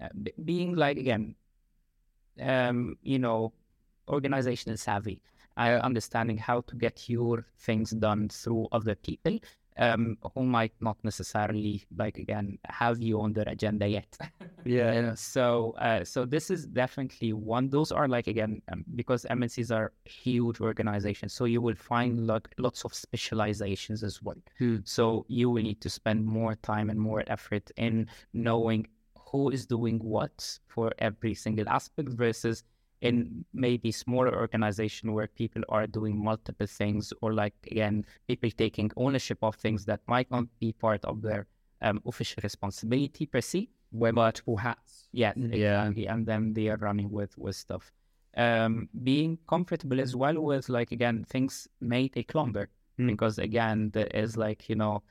[0.44, 1.34] being like again
[2.40, 3.52] um, you know
[4.08, 5.20] organizational savvy
[5.56, 9.38] uh, understanding how to get your things done through other people
[9.78, 14.16] um, who might not necessarily like again have you on their agenda yet
[14.64, 17.70] Yeah, so, uh, so this is definitely one.
[17.70, 22.48] Those are like again um, because MNCs are huge organizations, so you will find like
[22.58, 24.36] lots of specializations as well.
[24.58, 24.78] Hmm.
[24.84, 28.88] So you will need to spend more time and more effort in knowing
[29.30, 32.64] who is doing what for every single aspect versus
[33.00, 38.90] in maybe smaller organization where people are doing multiple things or like again people taking
[38.96, 41.46] ownership of things that might not be part of their
[41.82, 45.08] um, official responsibility per se Wear multiple hats.
[45.12, 45.84] yeah Yeah.
[45.84, 46.06] exactly.
[46.06, 47.90] and then they are running with with stuff
[48.37, 53.06] um being comfortable as well with like again things may take longer Mm.
[53.12, 55.02] because again there is like you know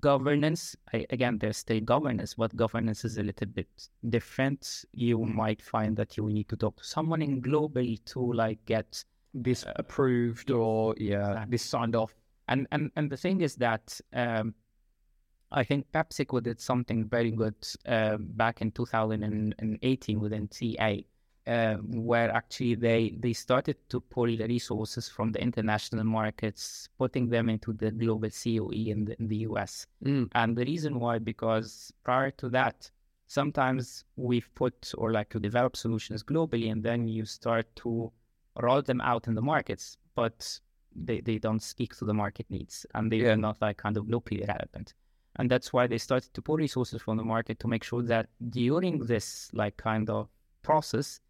[0.00, 3.68] governance I, again there's state governance but governance is a little bit
[4.08, 8.64] different you might find that you need to talk to someone in global to like
[8.66, 11.50] get This approved or yeah, exactly.
[11.50, 12.14] this signed off.
[12.46, 14.54] and and and the thing is that um,
[15.50, 17.54] I think PepsiCo did something very good
[17.86, 20.96] uh, back in 2018 within TA,
[21.46, 27.28] uh, where actually they they started to pull the resources from the international markets, putting
[27.28, 29.86] them into the global COE in the, in the US.
[30.04, 30.28] Mm.
[30.34, 32.90] And the reason why, because prior to that,
[33.26, 38.12] sometimes we've put or like to develop solutions globally, and then you start to
[38.60, 40.60] roll them out in the markets, but
[40.94, 43.34] they, they don't speak to the market needs and they're Yeah.
[43.34, 44.94] not like kind of locally relevant.
[45.36, 48.28] And that's why they started to pull resources from the market to make sure that
[48.50, 50.28] during this like kind of
[50.62, 51.20] process,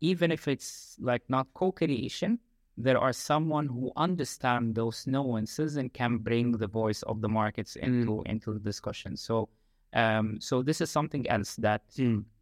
[0.00, 2.38] even if it's like not co-creation,
[2.76, 7.76] there are someone who understand those nuances and can bring the voice of the markets
[7.76, 9.16] into into the discussion.
[9.16, 9.48] So
[9.94, 11.82] um so this is something else that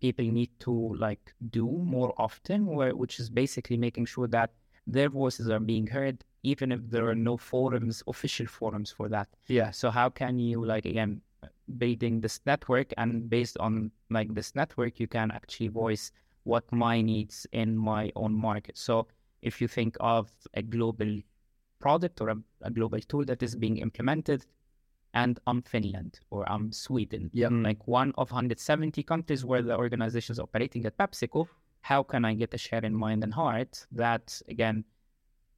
[0.00, 4.50] people need to like do more often where which is basically making sure that
[4.86, 9.28] their voices are being heard even if there are no forums official forums for that
[9.46, 9.70] Yeah.
[9.70, 11.20] so how can you like again
[11.78, 16.12] building this network and based on like this network you can actually voice
[16.44, 18.78] what my needs in my own market.
[18.78, 19.08] So
[19.42, 21.18] if you think of a global
[21.80, 24.46] product or a, a global tool that is being implemented
[25.12, 27.50] and I'm Finland or I'm Sweden, Yep.
[27.50, 27.64] Mm.
[27.64, 31.46] like one of 170 countries where the organization is operating at PepsiCo,
[31.82, 34.84] how can I get a share in mind and heart that again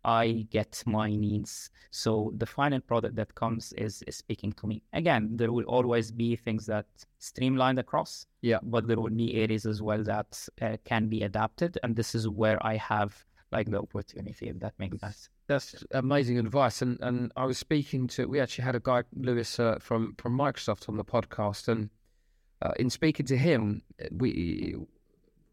[0.06, 1.70] I get my needs.
[1.90, 4.82] So the final product that comes is, is speaking to me.
[4.92, 6.86] Again, there will always be things that
[7.18, 8.26] streamlined across.
[8.40, 8.60] Yeah.
[8.62, 11.76] But there will be areas as well that uh, can be adapted.
[11.82, 15.28] And this is where I have like the opportunity, if that makes sense.
[15.48, 16.82] That's amazing advice.
[16.82, 20.36] And and I was speaking to we actually had a guy Lewis uh, from from
[20.36, 21.90] Microsoft on the podcast, and
[22.62, 24.76] uh, in speaking to him, we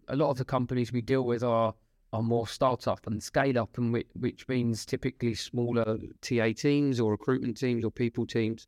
[0.08, 1.74] a lot of the companies we deal with are
[2.14, 7.12] are more startup and scale up, and which, which means typically smaller TA teams or
[7.12, 8.68] recruitment teams or people teams.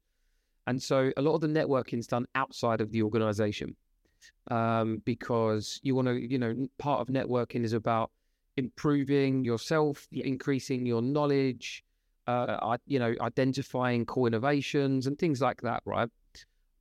[0.68, 3.76] And so a lot of the networking is done outside of the organization
[4.50, 8.10] um, because you want to, you know, part of networking is about
[8.58, 11.84] improving yourself, increasing your knowledge,
[12.26, 16.10] uh, you know, identifying core innovations and things like that, right?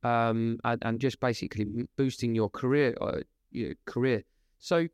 [0.03, 3.19] Um, and, and just basically boosting your career, uh,
[3.51, 4.23] your career.
[4.57, 4.87] So,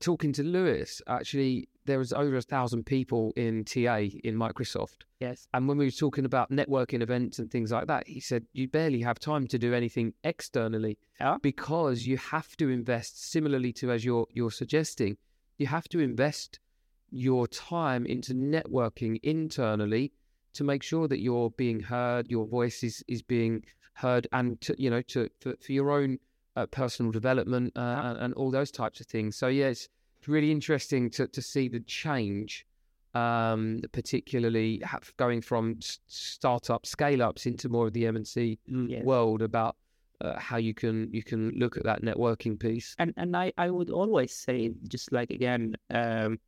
[0.00, 5.04] talking to Lewis, actually, there was over a thousand people in TA in Microsoft.
[5.20, 5.48] Yes.
[5.54, 8.68] And when we were talking about networking events and things like that, he said you
[8.68, 11.38] barely have time to do anything externally Yeah.
[11.42, 15.16] because you have to invest similarly to as you're you're suggesting,
[15.56, 16.60] you have to invest
[17.10, 20.12] your time into networking internally
[20.52, 23.64] to make sure that you're being heard, your voice is, is being
[23.94, 26.18] heard, and to, you know to for, for your own
[26.58, 29.36] uh, personal development uh, and, all those types of things.
[29.36, 29.88] So yeah, it's
[30.26, 32.66] really interesting to to see the change
[33.14, 34.82] um, particularly
[35.16, 39.04] going from s- startup scale ups into more of the MNC Yes.
[39.04, 39.76] world about
[40.20, 42.94] uh, how you can you can look at that networking piece.
[42.98, 46.38] and and I, I would always say just like again um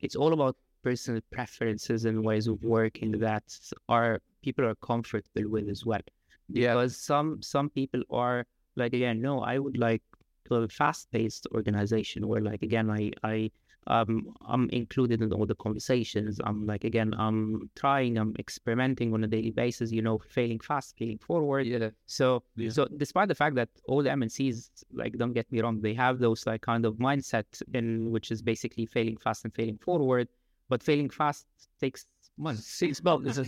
[0.00, 3.44] it's all about personal preferences and ways of working that
[3.88, 6.04] are people are comfortable with as well
[6.48, 6.74] Yeah.
[6.74, 8.46] because some some people are
[8.78, 10.02] like again no i would like
[10.46, 13.50] to a fast-paced organization where like again i i
[13.86, 19.24] um i'm included in all the conversations i'm like again i'm trying i'm experimenting on
[19.24, 21.90] a daily basis you know failing fast failing forward Yeah.
[22.06, 22.70] so, Yeah.
[22.70, 26.18] so despite the fact that all the MNCs, like, don't get me wrong, they have
[26.18, 30.28] those like kind of mindset in which is basically failing fast and failing forward,
[30.68, 31.46] but failing fast
[31.80, 32.06] takes
[32.38, 32.66] months.
[32.66, 33.38] Six months.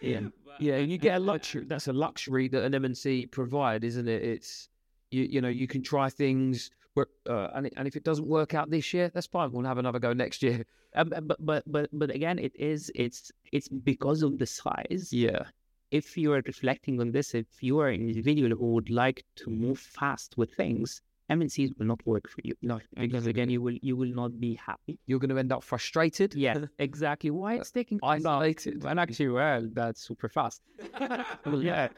[0.00, 0.20] Yeah.
[0.58, 1.64] yeah, you get a luxury.
[1.66, 4.22] That's a luxury that an MNC provide, isn't it?
[4.22, 4.68] It's
[5.10, 6.70] you you know you can try things.
[6.94, 9.52] Where, uh, and and if it doesn't work out this year, that's fine.
[9.52, 10.64] We'll have another go next year.
[10.96, 15.10] Um, but but but but again, it is it's it's because of the size.
[15.12, 15.44] Yeah,
[15.92, 19.50] If you are reflecting on this, if you are an individual who would like to
[19.50, 22.54] move fast with things, MNCs will not work for you.
[22.62, 24.98] No, because again, you will you will not be happy.
[25.06, 26.34] you're going to end up frustrated.
[26.34, 27.30] Yeah, exactly.
[27.30, 28.84] Why it's taking isolated.
[28.84, 30.60] And actually, well, that's super fast.
[31.46, 31.88] well, yeah.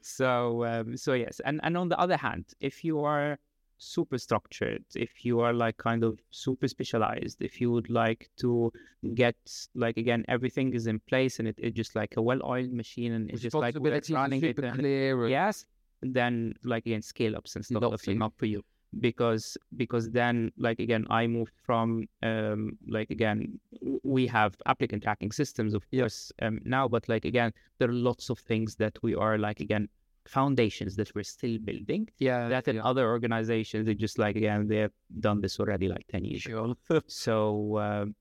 [0.00, 3.38] so um, so yes, and and on the other hand, if you are
[3.78, 8.72] super structured, if you are like kind of super specialized, if you would like to
[9.14, 9.36] get
[9.74, 13.30] like again everything is in place and it, it's just like a well-oiled machine and
[13.30, 15.28] it's just like we're Responsibilities are running it and- clear.
[15.38, 15.66] yes
[16.12, 18.30] then like again scale ups and stuff Not not, for you.
[18.38, 18.62] for you
[19.00, 23.58] because because then like again i moved from um like again
[24.04, 28.30] we have applicant tracking systems of course um now but like again there are lots
[28.30, 29.88] of things that we are like again
[30.26, 32.84] foundations that we're still building Yeah, that in yeah.
[32.84, 34.90] other organizations they just like again they've
[35.20, 36.74] done this already like 10 years Sure.
[37.06, 38.14] so, um,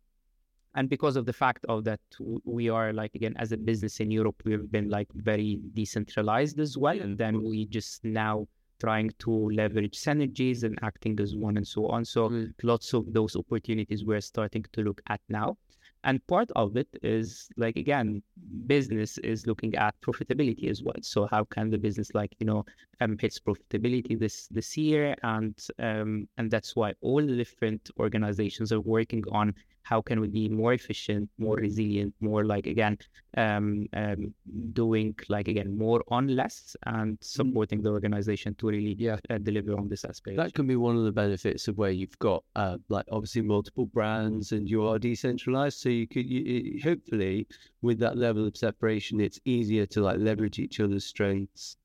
[0.76, 2.00] and because of the fact of that,
[2.46, 6.78] we are like again as a business in Europe, we've been like very decentralized as
[6.78, 8.48] well, and then we just now
[8.80, 12.04] trying to leverage synergies and acting as one and so on.
[12.06, 12.54] So Mm.
[12.64, 15.58] lots of those opportunities we're starting to look at now.
[16.06, 18.22] And part of it is like again,
[18.68, 21.02] business is looking at profitability as well.
[21.02, 22.66] So how can the business like you know
[23.00, 28.72] um, hits profitability this this year, and um, and that's why all the different organizations
[28.74, 29.54] are working on
[29.84, 32.98] how can we be more efficient, more resilient, more like again
[33.38, 34.34] um, um,
[34.74, 39.18] doing like again more on less and supporting the organization to really Yeah.
[39.30, 40.38] uh, deliver on this aspect.
[40.38, 43.86] That can be one of the benefits of where you've got, uh, like, obviously multiple
[43.88, 45.80] brands and you are decentralized.
[45.80, 47.48] So you could, you, you- hopefully,
[47.82, 51.78] with that level of separation, it's easier to like leverage each other's strengths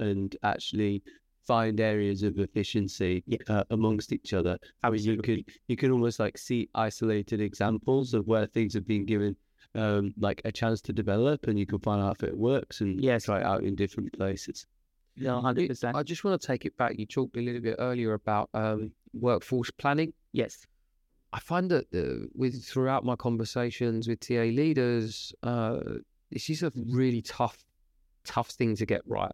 [0.00, 1.02] and actually
[1.46, 3.38] find areas of efficiency Yeah.
[3.48, 4.58] uh, amongst each other.
[4.80, 9.04] Where you could, you can almost like see isolated examples of where things have been
[9.04, 9.36] given.
[9.74, 13.00] Um, like a chance to develop, and you can find out if it works and
[13.02, 13.24] Yes.
[13.24, 14.66] try it out in different places.
[15.16, 15.96] Yeah, hundred percent.
[15.96, 16.98] I just want to take it back.
[16.98, 20.12] You talked a little bit earlier about um, workforce planning.
[20.32, 20.66] Yes.
[21.32, 25.80] I find that uh, with throughout my conversations with TA leaders, uh,
[26.30, 27.64] this is a really tough,
[28.24, 29.32] tough thing to get right.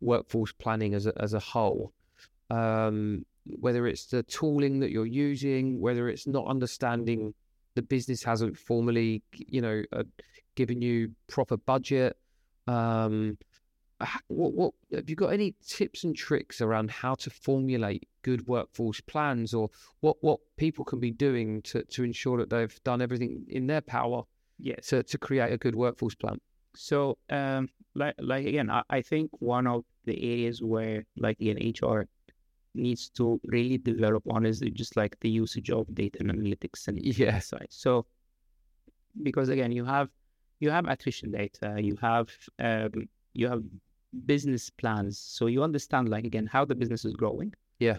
[0.00, 1.92] Workforce planning as a, as a whole,
[2.50, 3.24] um,
[3.58, 7.34] whether it's the tooling that you're using, whether it's not understanding
[7.74, 10.02] the business hasn't formally, you know, uh,
[10.54, 12.16] given you proper budget.
[12.66, 13.38] Um,
[14.28, 19.00] what, what have you got any tips and tricks around how to formulate good workforce
[19.00, 19.70] plans or
[20.00, 23.80] what what people can be doing to to ensure that they've done everything in their
[23.80, 24.22] power
[24.58, 24.88] Yes.
[24.88, 26.40] to to create a good workforce plan
[26.74, 31.58] So, um, like, like again, I, I think one of the areas where, like, again,
[31.58, 32.06] HR
[32.74, 36.98] needs to really develop on is just like the usage of data and analytics and
[37.04, 37.36] Yeah.
[37.36, 37.76] insights.
[37.76, 38.06] So,
[39.22, 40.08] because again, you have
[40.60, 43.62] you have attrition data, you have um, you have
[44.26, 47.54] business plans, so you understand, like, again, how the business is growing.
[47.78, 47.98] Yeah.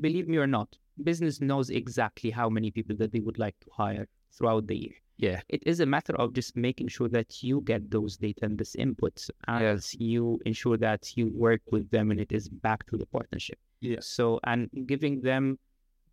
[0.00, 3.70] Believe me or not, business knows exactly how many people that they would like to
[3.72, 7.60] hire throughout the year yeah it is a matter of just making sure that you
[7.62, 12.20] get those data and this input as you ensure that you work with them and
[12.20, 13.58] it is back to the partnership.
[13.80, 13.98] Yeah.
[14.00, 15.58] So, and giving them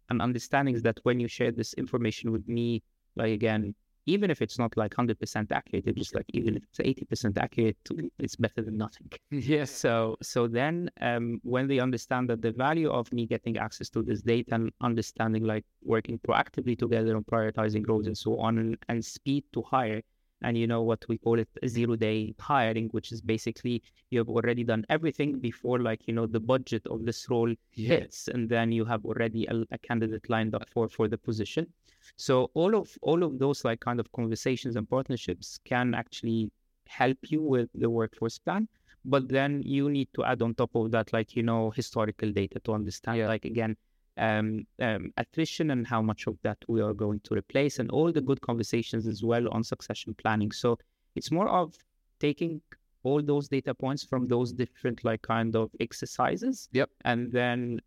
[0.10, 2.84] an understanding is that when you share this information with me,
[3.16, 3.74] like again,
[4.06, 7.78] even if it's not like 100% accurate, it's just like even if it's 80% accurate,
[8.20, 9.10] it's better than nothing.
[9.30, 13.90] yes So so then um, when they understand that the value of me getting access
[13.90, 18.58] to this data and understanding like working proactively together on prioritizing roles and so on
[18.58, 20.02] and, and speed to hire
[20.44, 24.30] and you know what we call it zero day hiring which is basically you have
[24.30, 28.72] already done everything before like you know the budget of this role hits and then
[28.72, 31.68] you have already a, a candidate lined up for for the position
[32.16, 36.52] so all of all of those like kind of conversations and partnerships can actually
[36.88, 38.68] help you with the workforce plan
[39.06, 42.60] but then you need to add on top of that like you know historical data
[42.60, 43.28] to understand Yeah.
[43.28, 43.76] like again
[44.18, 48.12] um, um, attrition and how much of that we are going to replace and all
[48.12, 50.78] the good conversations as well on succession planning so
[51.16, 51.74] it's more of
[52.20, 52.62] taking
[53.04, 56.90] all those data points from those different like kind of exercises Yep.
[57.06, 57.80] and then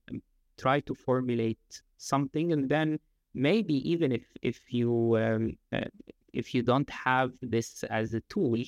[0.57, 2.99] try to formulate something and then
[3.35, 5.89] maybe even if if you um, uh,
[6.33, 8.59] if you don't have this as a tool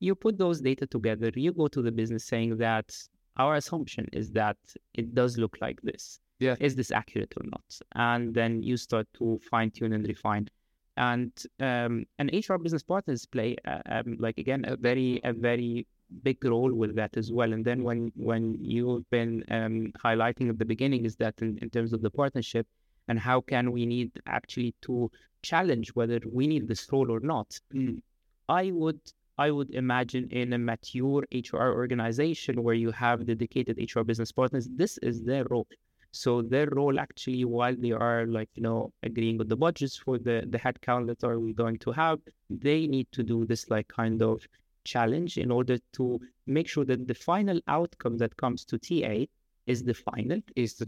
[0.00, 2.96] you put those data together you go to the business saying that
[3.36, 4.56] our assumption is that
[4.94, 6.56] it does look like this Yeah.
[6.60, 10.48] is this accurate or not and then you start to fine tune and refine
[10.96, 15.86] and um, and HR business partners play uh, um, like again a very a very
[16.22, 17.52] big role with that as well.
[17.52, 21.70] And then when when you've been um, highlighting at the beginning is that in, in
[21.70, 22.66] terms of the partnership
[23.08, 25.10] and how can we need actually to
[25.42, 27.58] challenge whether we need this role or not.
[27.74, 28.02] Mm.
[28.48, 29.00] I would
[29.38, 34.68] I would imagine in a mature HR organization where you have dedicated HR business partners,
[34.68, 35.68] this is their role.
[36.10, 40.18] So their role actually, while they are like you know agreeing with the budgets for
[40.18, 42.18] the the headcount that are we going to have,
[42.50, 44.46] they need to do this like kind of
[44.84, 49.26] challenge in order to make sure that the final outcome that comes to TA
[49.66, 50.86] is the final, is the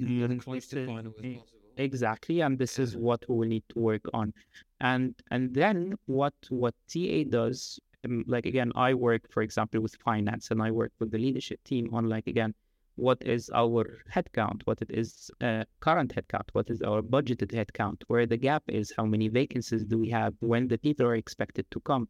[0.57, 1.60] is the- final as possible.
[1.77, 4.35] Exactly, and this is what we will need to work on,
[4.81, 9.95] and and then what what TA does, um, like again, I work, for example, with
[9.97, 12.55] finance, and I work with the leadership team on like again,
[12.97, 18.03] what is our headcount, what it is uh, current headcount, what is our budgeted headcount,
[18.09, 21.65] where the gap is, how many vacancies do we have, when the people are expected
[21.71, 22.09] to come,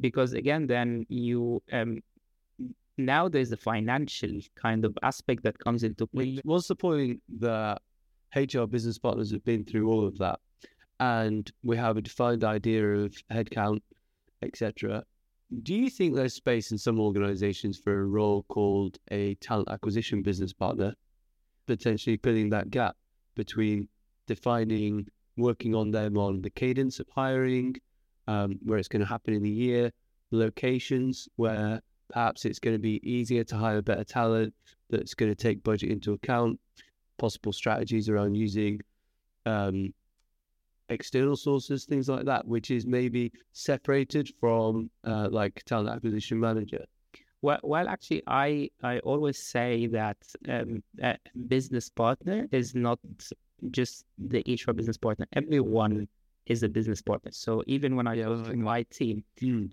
[0.00, 2.00] because again, then you um
[2.98, 6.38] now there's a financial kind of aspect that comes into play.
[6.44, 7.80] What's the point that
[8.34, 10.40] HR business partners have been through all of that,
[11.00, 13.80] and we have a defined idea of headcount,
[14.42, 15.04] etc.
[15.62, 20.22] Do you think there's space in some organisations for a role called a talent acquisition
[20.22, 20.94] business partner,
[21.66, 22.96] potentially filling that gap
[23.34, 23.88] between
[24.26, 25.06] defining,
[25.36, 27.76] working on them on the cadence of hiring,
[28.26, 29.92] um, where it's going to happen in the year,
[30.30, 31.80] locations where
[32.12, 34.52] perhaps it's going to be easier to hire better talent
[34.90, 36.58] that's going to take budget into account,
[37.18, 38.80] possible strategies around using
[39.46, 39.92] um,
[40.88, 46.84] external sources, things like that, which is maybe separated from uh, like talent acquisition manager.
[47.42, 50.16] Well, well, actually, I I always say that
[50.48, 52.98] um, a business partner is not
[53.70, 55.26] just the HR business partner.
[55.34, 56.08] Everyone
[56.46, 57.30] is a business partner.
[57.32, 59.24] So even when I talk to my team,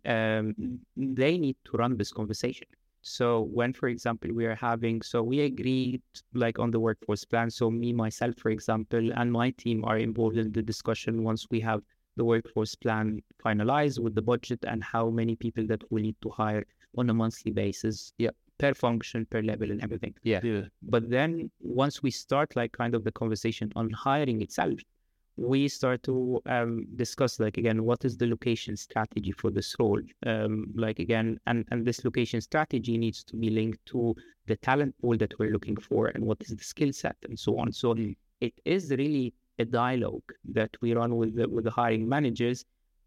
[0.05, 2.67] um, they need to run this conversation.
[3.01, 6.01] So when, for example, we are having, so we agreed
[6.33, 7.49] like on the workforce plan.
[7.49, 11.59] So me, myself, for example, and my team are involved in the discussion once we
[11.61, 11.81] have
[12.17, 16.29] the workforce plan finalized with the budget and how many people that we need to
[16.29, 16.65] hire
[16.97, 18.13] on a monthly basis.
[18.17, 18.31] Yeah.
[18.59, 20.13] Per function, per level and everything.
[20.23, 20.41] Yeah.
[20.43, 20.61] Yeah.
[20.83, 24.79] But then once we start like kind of the conversation on hiring itself,
[25.37, 30.01] we start to um, discuss like again what is the location strategy for this role?
[30.25, 34.15] Um, like again and and this location strategy needs to be linked to
[34.47, 37.57] the talent pool that we're looking for and what is the skill set and so
[37.57, 37.71] on.
[37.71, 37.95] So
[38.39, 42.65] it is really a dialogue that we run with the, with the hiring managers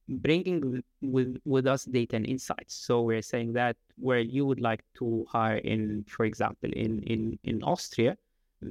[0.09, 2.75] bringing with, with with us data and insights.
[2.75, 7.39] So we're saying that where you would like to hire in for example in in
[7.45, 8.17] in austria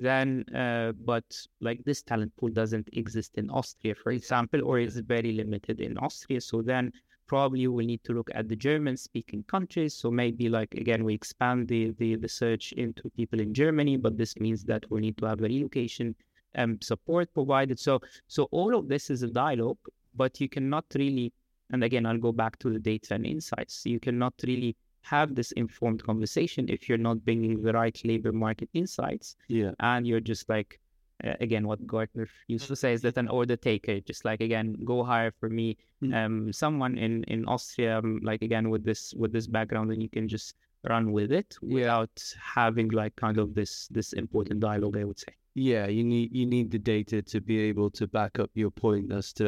[0.02, 1.24] then uh, but
[1.62, 5.98] like this talent pool doesn't exist in austria for example or is very limited in
[5.98, 6.42] austria.
[6.42, 6.92] So then
[7.28, 9.96] probably we'll need to look at the german speaking countries.
[9.96, 14.18] So maybe like again we expand the, the the search into people in germany but
[14.18, 16.16] this means that we need to have a relocation
[16.56, 17.80] um, support provided.
[17.80, 19.80] So so all of this is a dialogue
[20.16, 21.34] but you cannot really
[21.72, 23.86] and again i'll go back to the data and insights.
[23.86, 28.70] You cannot really have this informed conversation if you're not bringing the right labor market
[28.74, 29.72] insights Yeah.
[29.80, 30.80] and you're just like
[31.24, 34.74] uh, again what Gartner used to say is that an order taker just like again
[34.86, 36.14] go hire for me Mm.
[36.20, 40.10] um someone in in Austria um, like again with this with this background and you
[40.10, 40.56] can just
[40.90, 42.16] run with it without
[42.58, 46.46] having like kind of this this important dialogue I would say Yeah, you need you
[46.56, 49.46] need the data to be able to back up your point as to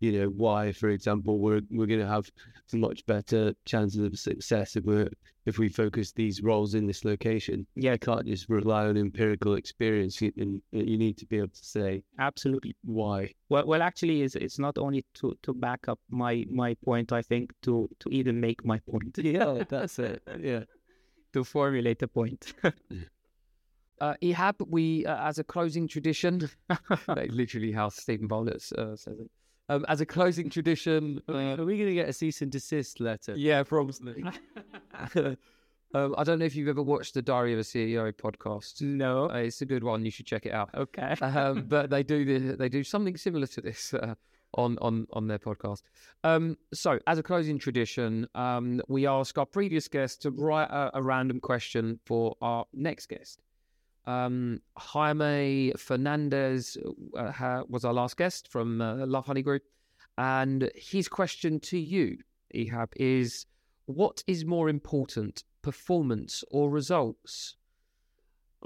[0.00, 2.30] you know why, for example, we're we're going to have
[2.72, 5.06] much better chances of success if we
[5.46, 7.66] if we focus these roles in this location.
[7.74, 11.48] yeah You can't just rely on empirical experience, you- and you need to be able
[11.62, 13.32] to say absolutely why.
[13.48, 17.12] Well, well, actually, it's, it's not only to, to back up my, my point.
[17.12, 19.16] I think to to even make my point.
[19.36, 20.22] Yeah, that's it.
[20.40, 20.64] Yeah.
[21.32, 22.52] to formulate a point.
[24.00, 26.48] Uh, Ehab, we, uh, as a closing tradition,
[27.30, 29.30] literally how Steven Bartlett uh, says it.
[29.68, 33.00] Um, as a closing tradition, uh, Are we going to get a cease and desist
[33.00, 33.34] letter?
[33.36, 34.24] yeah, probably.
[35.94, 38.80] um, I don't know if you've ever watched the Diary of a CEO podcast.
[38.82, 39.30] no.
[39.30, 40.04] Uh, it's a good one.
[40.04, 40.70] You should check it out.
[40.74, 41.14] Okay.
[41.20, 44.14] um, but they do the, they do something similar to this uh,
[44.54, 45.82] on on on their podcast.
[46.24, 50.90] Um, so, as a closing tradition, um, we ask our previous guest to write a,
[50.94, 53.42] a random question for our next guest.
[54.08, 56.78] Um, Jaime Fernandez
[57.14, 59.62] uh, was our last guest from uh, Lovehoney Group,
[60.16, 62.16] and his question to you,
[62.54, 63.44] Ehab, is:
[63.84, 67.56] What is more important, performance or results?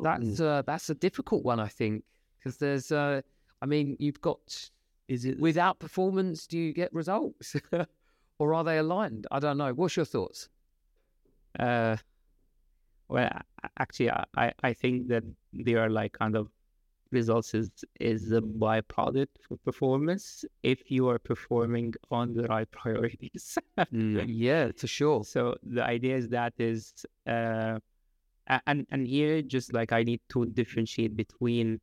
[0.00, 2.04] That's uh, that's a difficult one, I think,
[2.38, 3.20] because there's, uh,
[3.60, 4.70] I mean, you've got
[5.08, 7.56] Is it without performance, do you get results,
[8.38, 9.26] or are they aligned?
[9.32, 9.72] I don't know.
[9.74, 10.48] What's your thoughts?
[11.58, 11.96] Uh,
[13.12, 13.30] well,
[13.78, 16.48] actually, I, I- think that they are like kind of
[17.10, 23.58] results is is a byproduct for performance if you are performing on the right priorities.
[24.46, 25.24] Yeah, for sure.
[25.24, 26.80] So the idea is that is
[27.26, 27.78] uh,
[28.66, 31.80] and and here just like I need to differentiate between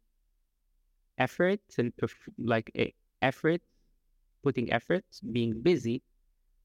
[1.18, 3.62] effort and perf- like eh, effort,
[4.44, 6.02] putting effort, being busy,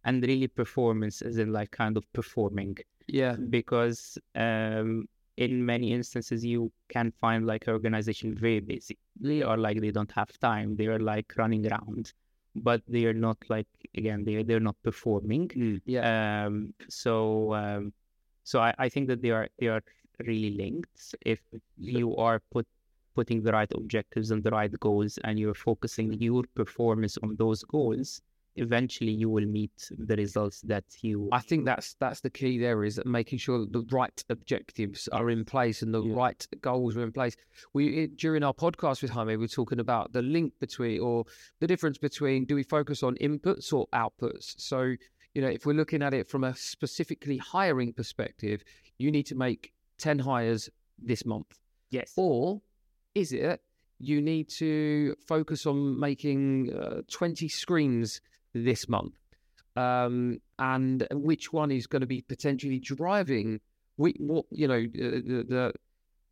[0.04, 2.76] and really performance as in like kind of performing
[3.06, 3.36] Yeah.
[3.50, 9.56] because um, in many instances you can find like an organization very busy they are
[9.56, 12.12] like they don't have time they are like running around
[12.54, 15.50] but they are not like again they they're not performing
[15.86, 16.46] Yeah.
[16.46, 17.92] um so um
[18.44, 19.82] so I, I think that they are they are
[20.26, 21.40] really linked if
[21.78, 22.66] you are put
[23.14, 27.62] putting the right objectives and the right goals and you're focusing your performance on those
[27.64, 28.20] goals
[28.56, 32.84] eventually you will meet the results that you I think that's that's the key there
[32.84, 36.14] is making sure that the right objectives are in place and the Yeah.
[36.14, 37.36] right goals are in place.
[37.72, 41.24] We during our podcast with Jaime, we were talking about the link between or
[41.60, 44.54] the difference between do we focus on inputs or outputs.
[44.60, 44.94] So
[45.34, 48.62] you know, if we're looking at it from a specifically hiring perspective,
[48.98, 50.70] you need to make ten hires
[51.02, 51.58] this month,
[51.90, 52.60] yes or
[53.14, 53.60] is it
[53.98, 58.20] you need to focus on making uh, twenty screens
[58.54, 59.14] this month?
[59.76, 63.60] um, and which one is going to be potentially driving
[63.96, 65.72] we, what you know the, the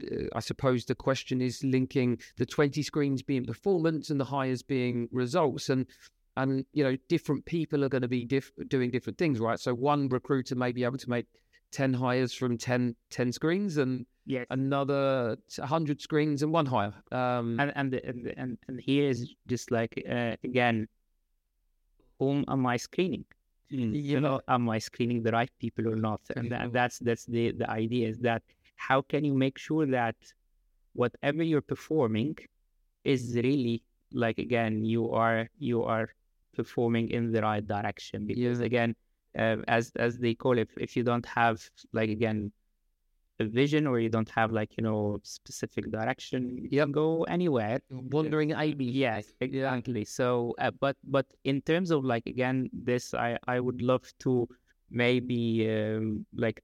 [0.05, 4.63] uh, I suppose the question is linking the 20 screens being performance and the hires
[4.63, 5.69] being results.
[5.69, 5.87] And
[6.37, 9.61] and you know different people are going to be diff- doing different things right?
[9.61, 11.27] So one recruiter may be able to make
[11.73, 14.47] 10 hires from 10 10 screens and yes.
[14.51, 19.09] another 100 screens and one hire um and and the- and the- and, and here
[19.09, 20.89] is just like uh, again
[22.23, 23.25] whom am i screening.
[24.13, 26.21] You know am i screening the right people or not.
[26.37, 28.43] And that, that's that's the the idea is that
[28.89, 30.17] how can you make sure that
[31.03, 32.35] whatever you're performing
[33.15, 33.77] is really
[34.25, 36.07] like again you are you are
[36.59, 38.19] performing in the right direction?
[38.31, 38.91] Because again
[39.43, 41.57] uh, as as they call it if you don't have
[41.99, 42.39] like again
[43.41, 46.85] a vision or you don't have like you know specific direction you Yep.
[46.87, 50.05] can go anywhere wandering AB Yes, exactly.
[50.05, 54.49] So, uh, but but in terms of like again, this I I would love to
[54.91, 56.63] maybe um, like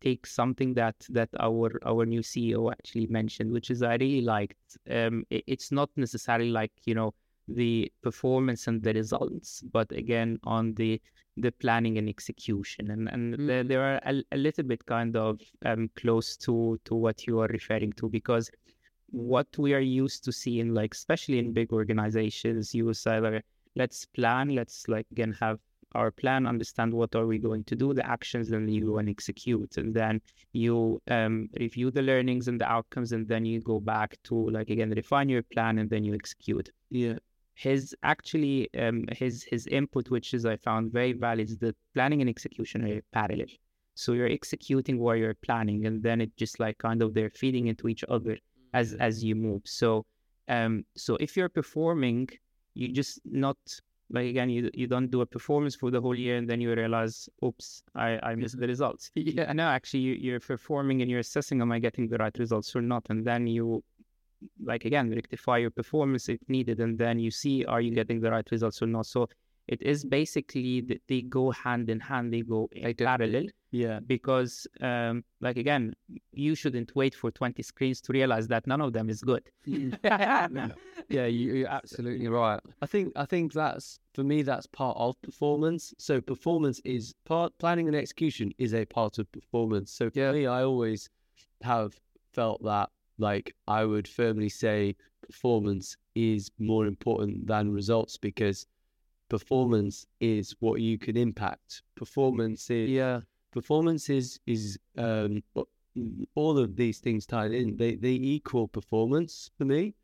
[0.00, 4.78] take something that that our our new CEO actually mentioned, which is I really liked.
[4.90, 7.14] Um, it, it's not necessarily like you know
[7.48, 11.00] the performance and the results, but again on the
[11.38, 13.68] the planning and execution, and and there, Mm.
[13.68, 17.48] there are a, a little bit kind of um close to to what you are
[17.48, 18.50] referring to because
[19.10, 23.44] what we are used to seeing, like especially in big organizations, you say like,
[23.76, 25.58] let's plan, let's like again have
[25.94, 29.08] our plan, understand what are we going to do, the actions, then you go and
[29.08, 30.20] execute, and then
[30.52, 34.68] you um, review the learnings and the outcomes, and then you go back to like
[34.70, 36.70] again refine your plan, and then you execute.
[36.90, 37.18] Yeah.
[37.56, 42.20] His actually um, his his input, which is I found very valid, is that planning
[42.20, 43.46] and execution are parallel.
[43.94, 47.68] So you're executing while you're planning, and then it just like kind of they're feeding
[47.68, 48.36] into each other
[48.74, 49.62] as as you move.
[49.64, 50.04] So
[50.48, 52.28] um so if you're performing,
[52.74, 53.56] you just not
[54.10, 56.74] like again you you don't do a performance for the whole year and then you
[56.74, 59.10] realize, oops, I I missed the results.
[59.16, 59.50] Yeah.
[59.54, 62.82] No, actually you, you're performing and you're assessing, am I getting the right results or
[62.82, 63.06] not?
[63.08, 63.82] And then you
[64.62, 68.30] like again rectify your performance if needed, and then you see are you getting the
[68.30, 69.06] right results or not.
[69.06, 69.28] So
[69.68, 73.98] it is basically that they go hand in hand, they go like parallel Yeah.
[74.06, 75.92] because um, like again
[76.32, 79.42] you shouldn't wait for 20 screens to realize that none of them is good
[81.08, 85.20] yeah you, you're absolutely right I think I think that's for me that's part of
[85.22, 85.92] performance.
[85.98, 89.90] So performance is part planning and execution is a part of performance.
[89.92, 90.32] So for Yeah.
[90.32, 91.10] me, I always
[91.62, 91.98] have
[92.32, 94.96] felt that like I would firmly say
[95.26, 98.66] performance is more important than results because
[99.28, 101.82] performance is what you can impact.
[101.96, 103.20] Performance is yeah.
[103.52, 105.42] performance is is um
[106.34, 107.76] all of these things tied in.
[107.76, 109.94] They they equal performance for me.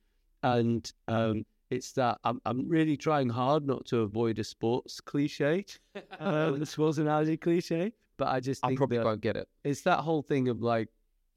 [0.42, 5.64] And um it's that I'm, I'm really trying hard not to avoid a sports cliche.
[6.20, 9.48] Um, the sports analogy cliche but i just I probably that won't get it.
[9.64, 10.88] it's that whole thing of like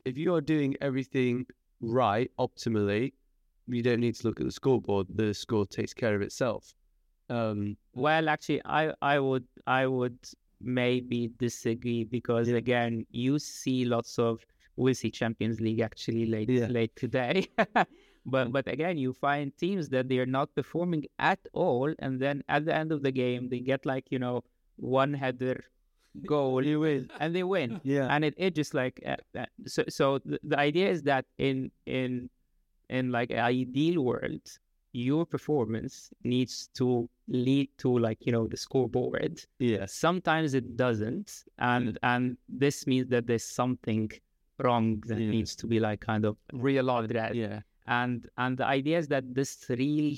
[0.06, 1.48] if you are doing everything
[1.82, 3.14] right optimally
[3.68, 6.74] you don't need to look at the scoreboard the score takes care of itself
[7.30, 10.18] um well actually i i would i would
[10.62, 14.46] maybe disagree because again you see lots of
[14.78, 16.68] we'll see champions league actually late Yeah.
[16.68, 17.48] late today
[18.26, 22.66] but but again you find teams that they're not performing at all and then at
[22.66, 24.44] the end of the game they get like you know
[24.78, 25.64] one header
[26.26, 27.80] goal you win and they win.
[27.84, 28.08] Yeah.
[28.10, 31.72] And it, it just like uh, uh, so so the, the idea is that in
[31.86, 32.30] in
[32.90, 34.42] in like an ideal world
[34.94, 39.42] your performance needs to lead to like you know the scoreboard.
[39.60, 39.86] Yeah.
[39.88, 44.10] sometimes it doesn't and and this means that there's something
[44.60, 45.32] wrong that Yeah.
[45.32, 47.34] needs to be like kind of realigned.
[47.36, 47.60] yeah.
[47.88, 50.16] And and the idea is that this real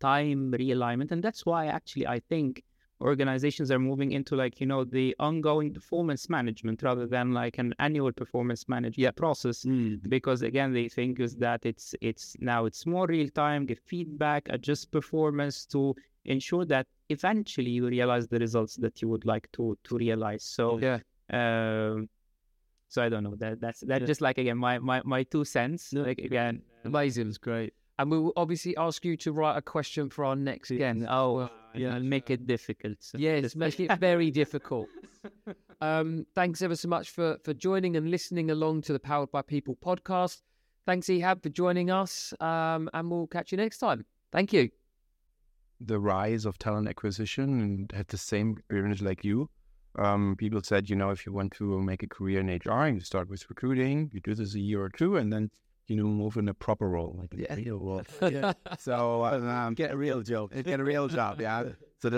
[0.00, 2.62] time realignment and that's why actually i think
[3.00, 7.74] organizations are moving into like you know the ongoing performance management rather than like an
[7.78, 9.64] annual performance management process
[10.08, 14.46] because again they think is that it's it's now it's more real time give feedback
[14.50, 15.94] adjust performance to
[16.26, 20.78] ensure that eventually you realize the results that you would like to to realize so
[20.78, 20.98] Yeah.
[21.32, 22.08] um
[22.88, 24.06] so i don't know that that's that's Yeah.
[24.06, 27.28] just like again my my, my two cents No, like again Amazing.
[27.28, 27.74] It's great.
[28.00, 31.12] And we will obviously ask you to write a question for our next again guest.
[31.12, 34.88] oh Yeah, yeah make it difficult so Yes, make it very difficult.
[35.82, 39.42] Um, thanks ever so much for for joining and listening along to the Powered by
[39.42, 40.40] People podcast.
[40.86, 42.32] Thanks, Ehab, for joining us.
[42.40, 44.04] Um, and we'll catch you next time.
[44.32, 44.70] Thank you.
[45.80, 49.48] the rise of talent acquisition and had the same experience like you.
[49.98, 53.00] Um, people said, you know, if you want to make a career in HR, you
[53.00, 55.50] start with recruiting, you do this a year or two, and then
[55.90, 58.02] you know move in a proper role, like a real role.
[58.30, 58.52] Yeah.
[58.78, 60.52] So uh, um, Get a real job.
[60.52, 61.64] get a real job, yeah.
[62.02, 62.08] So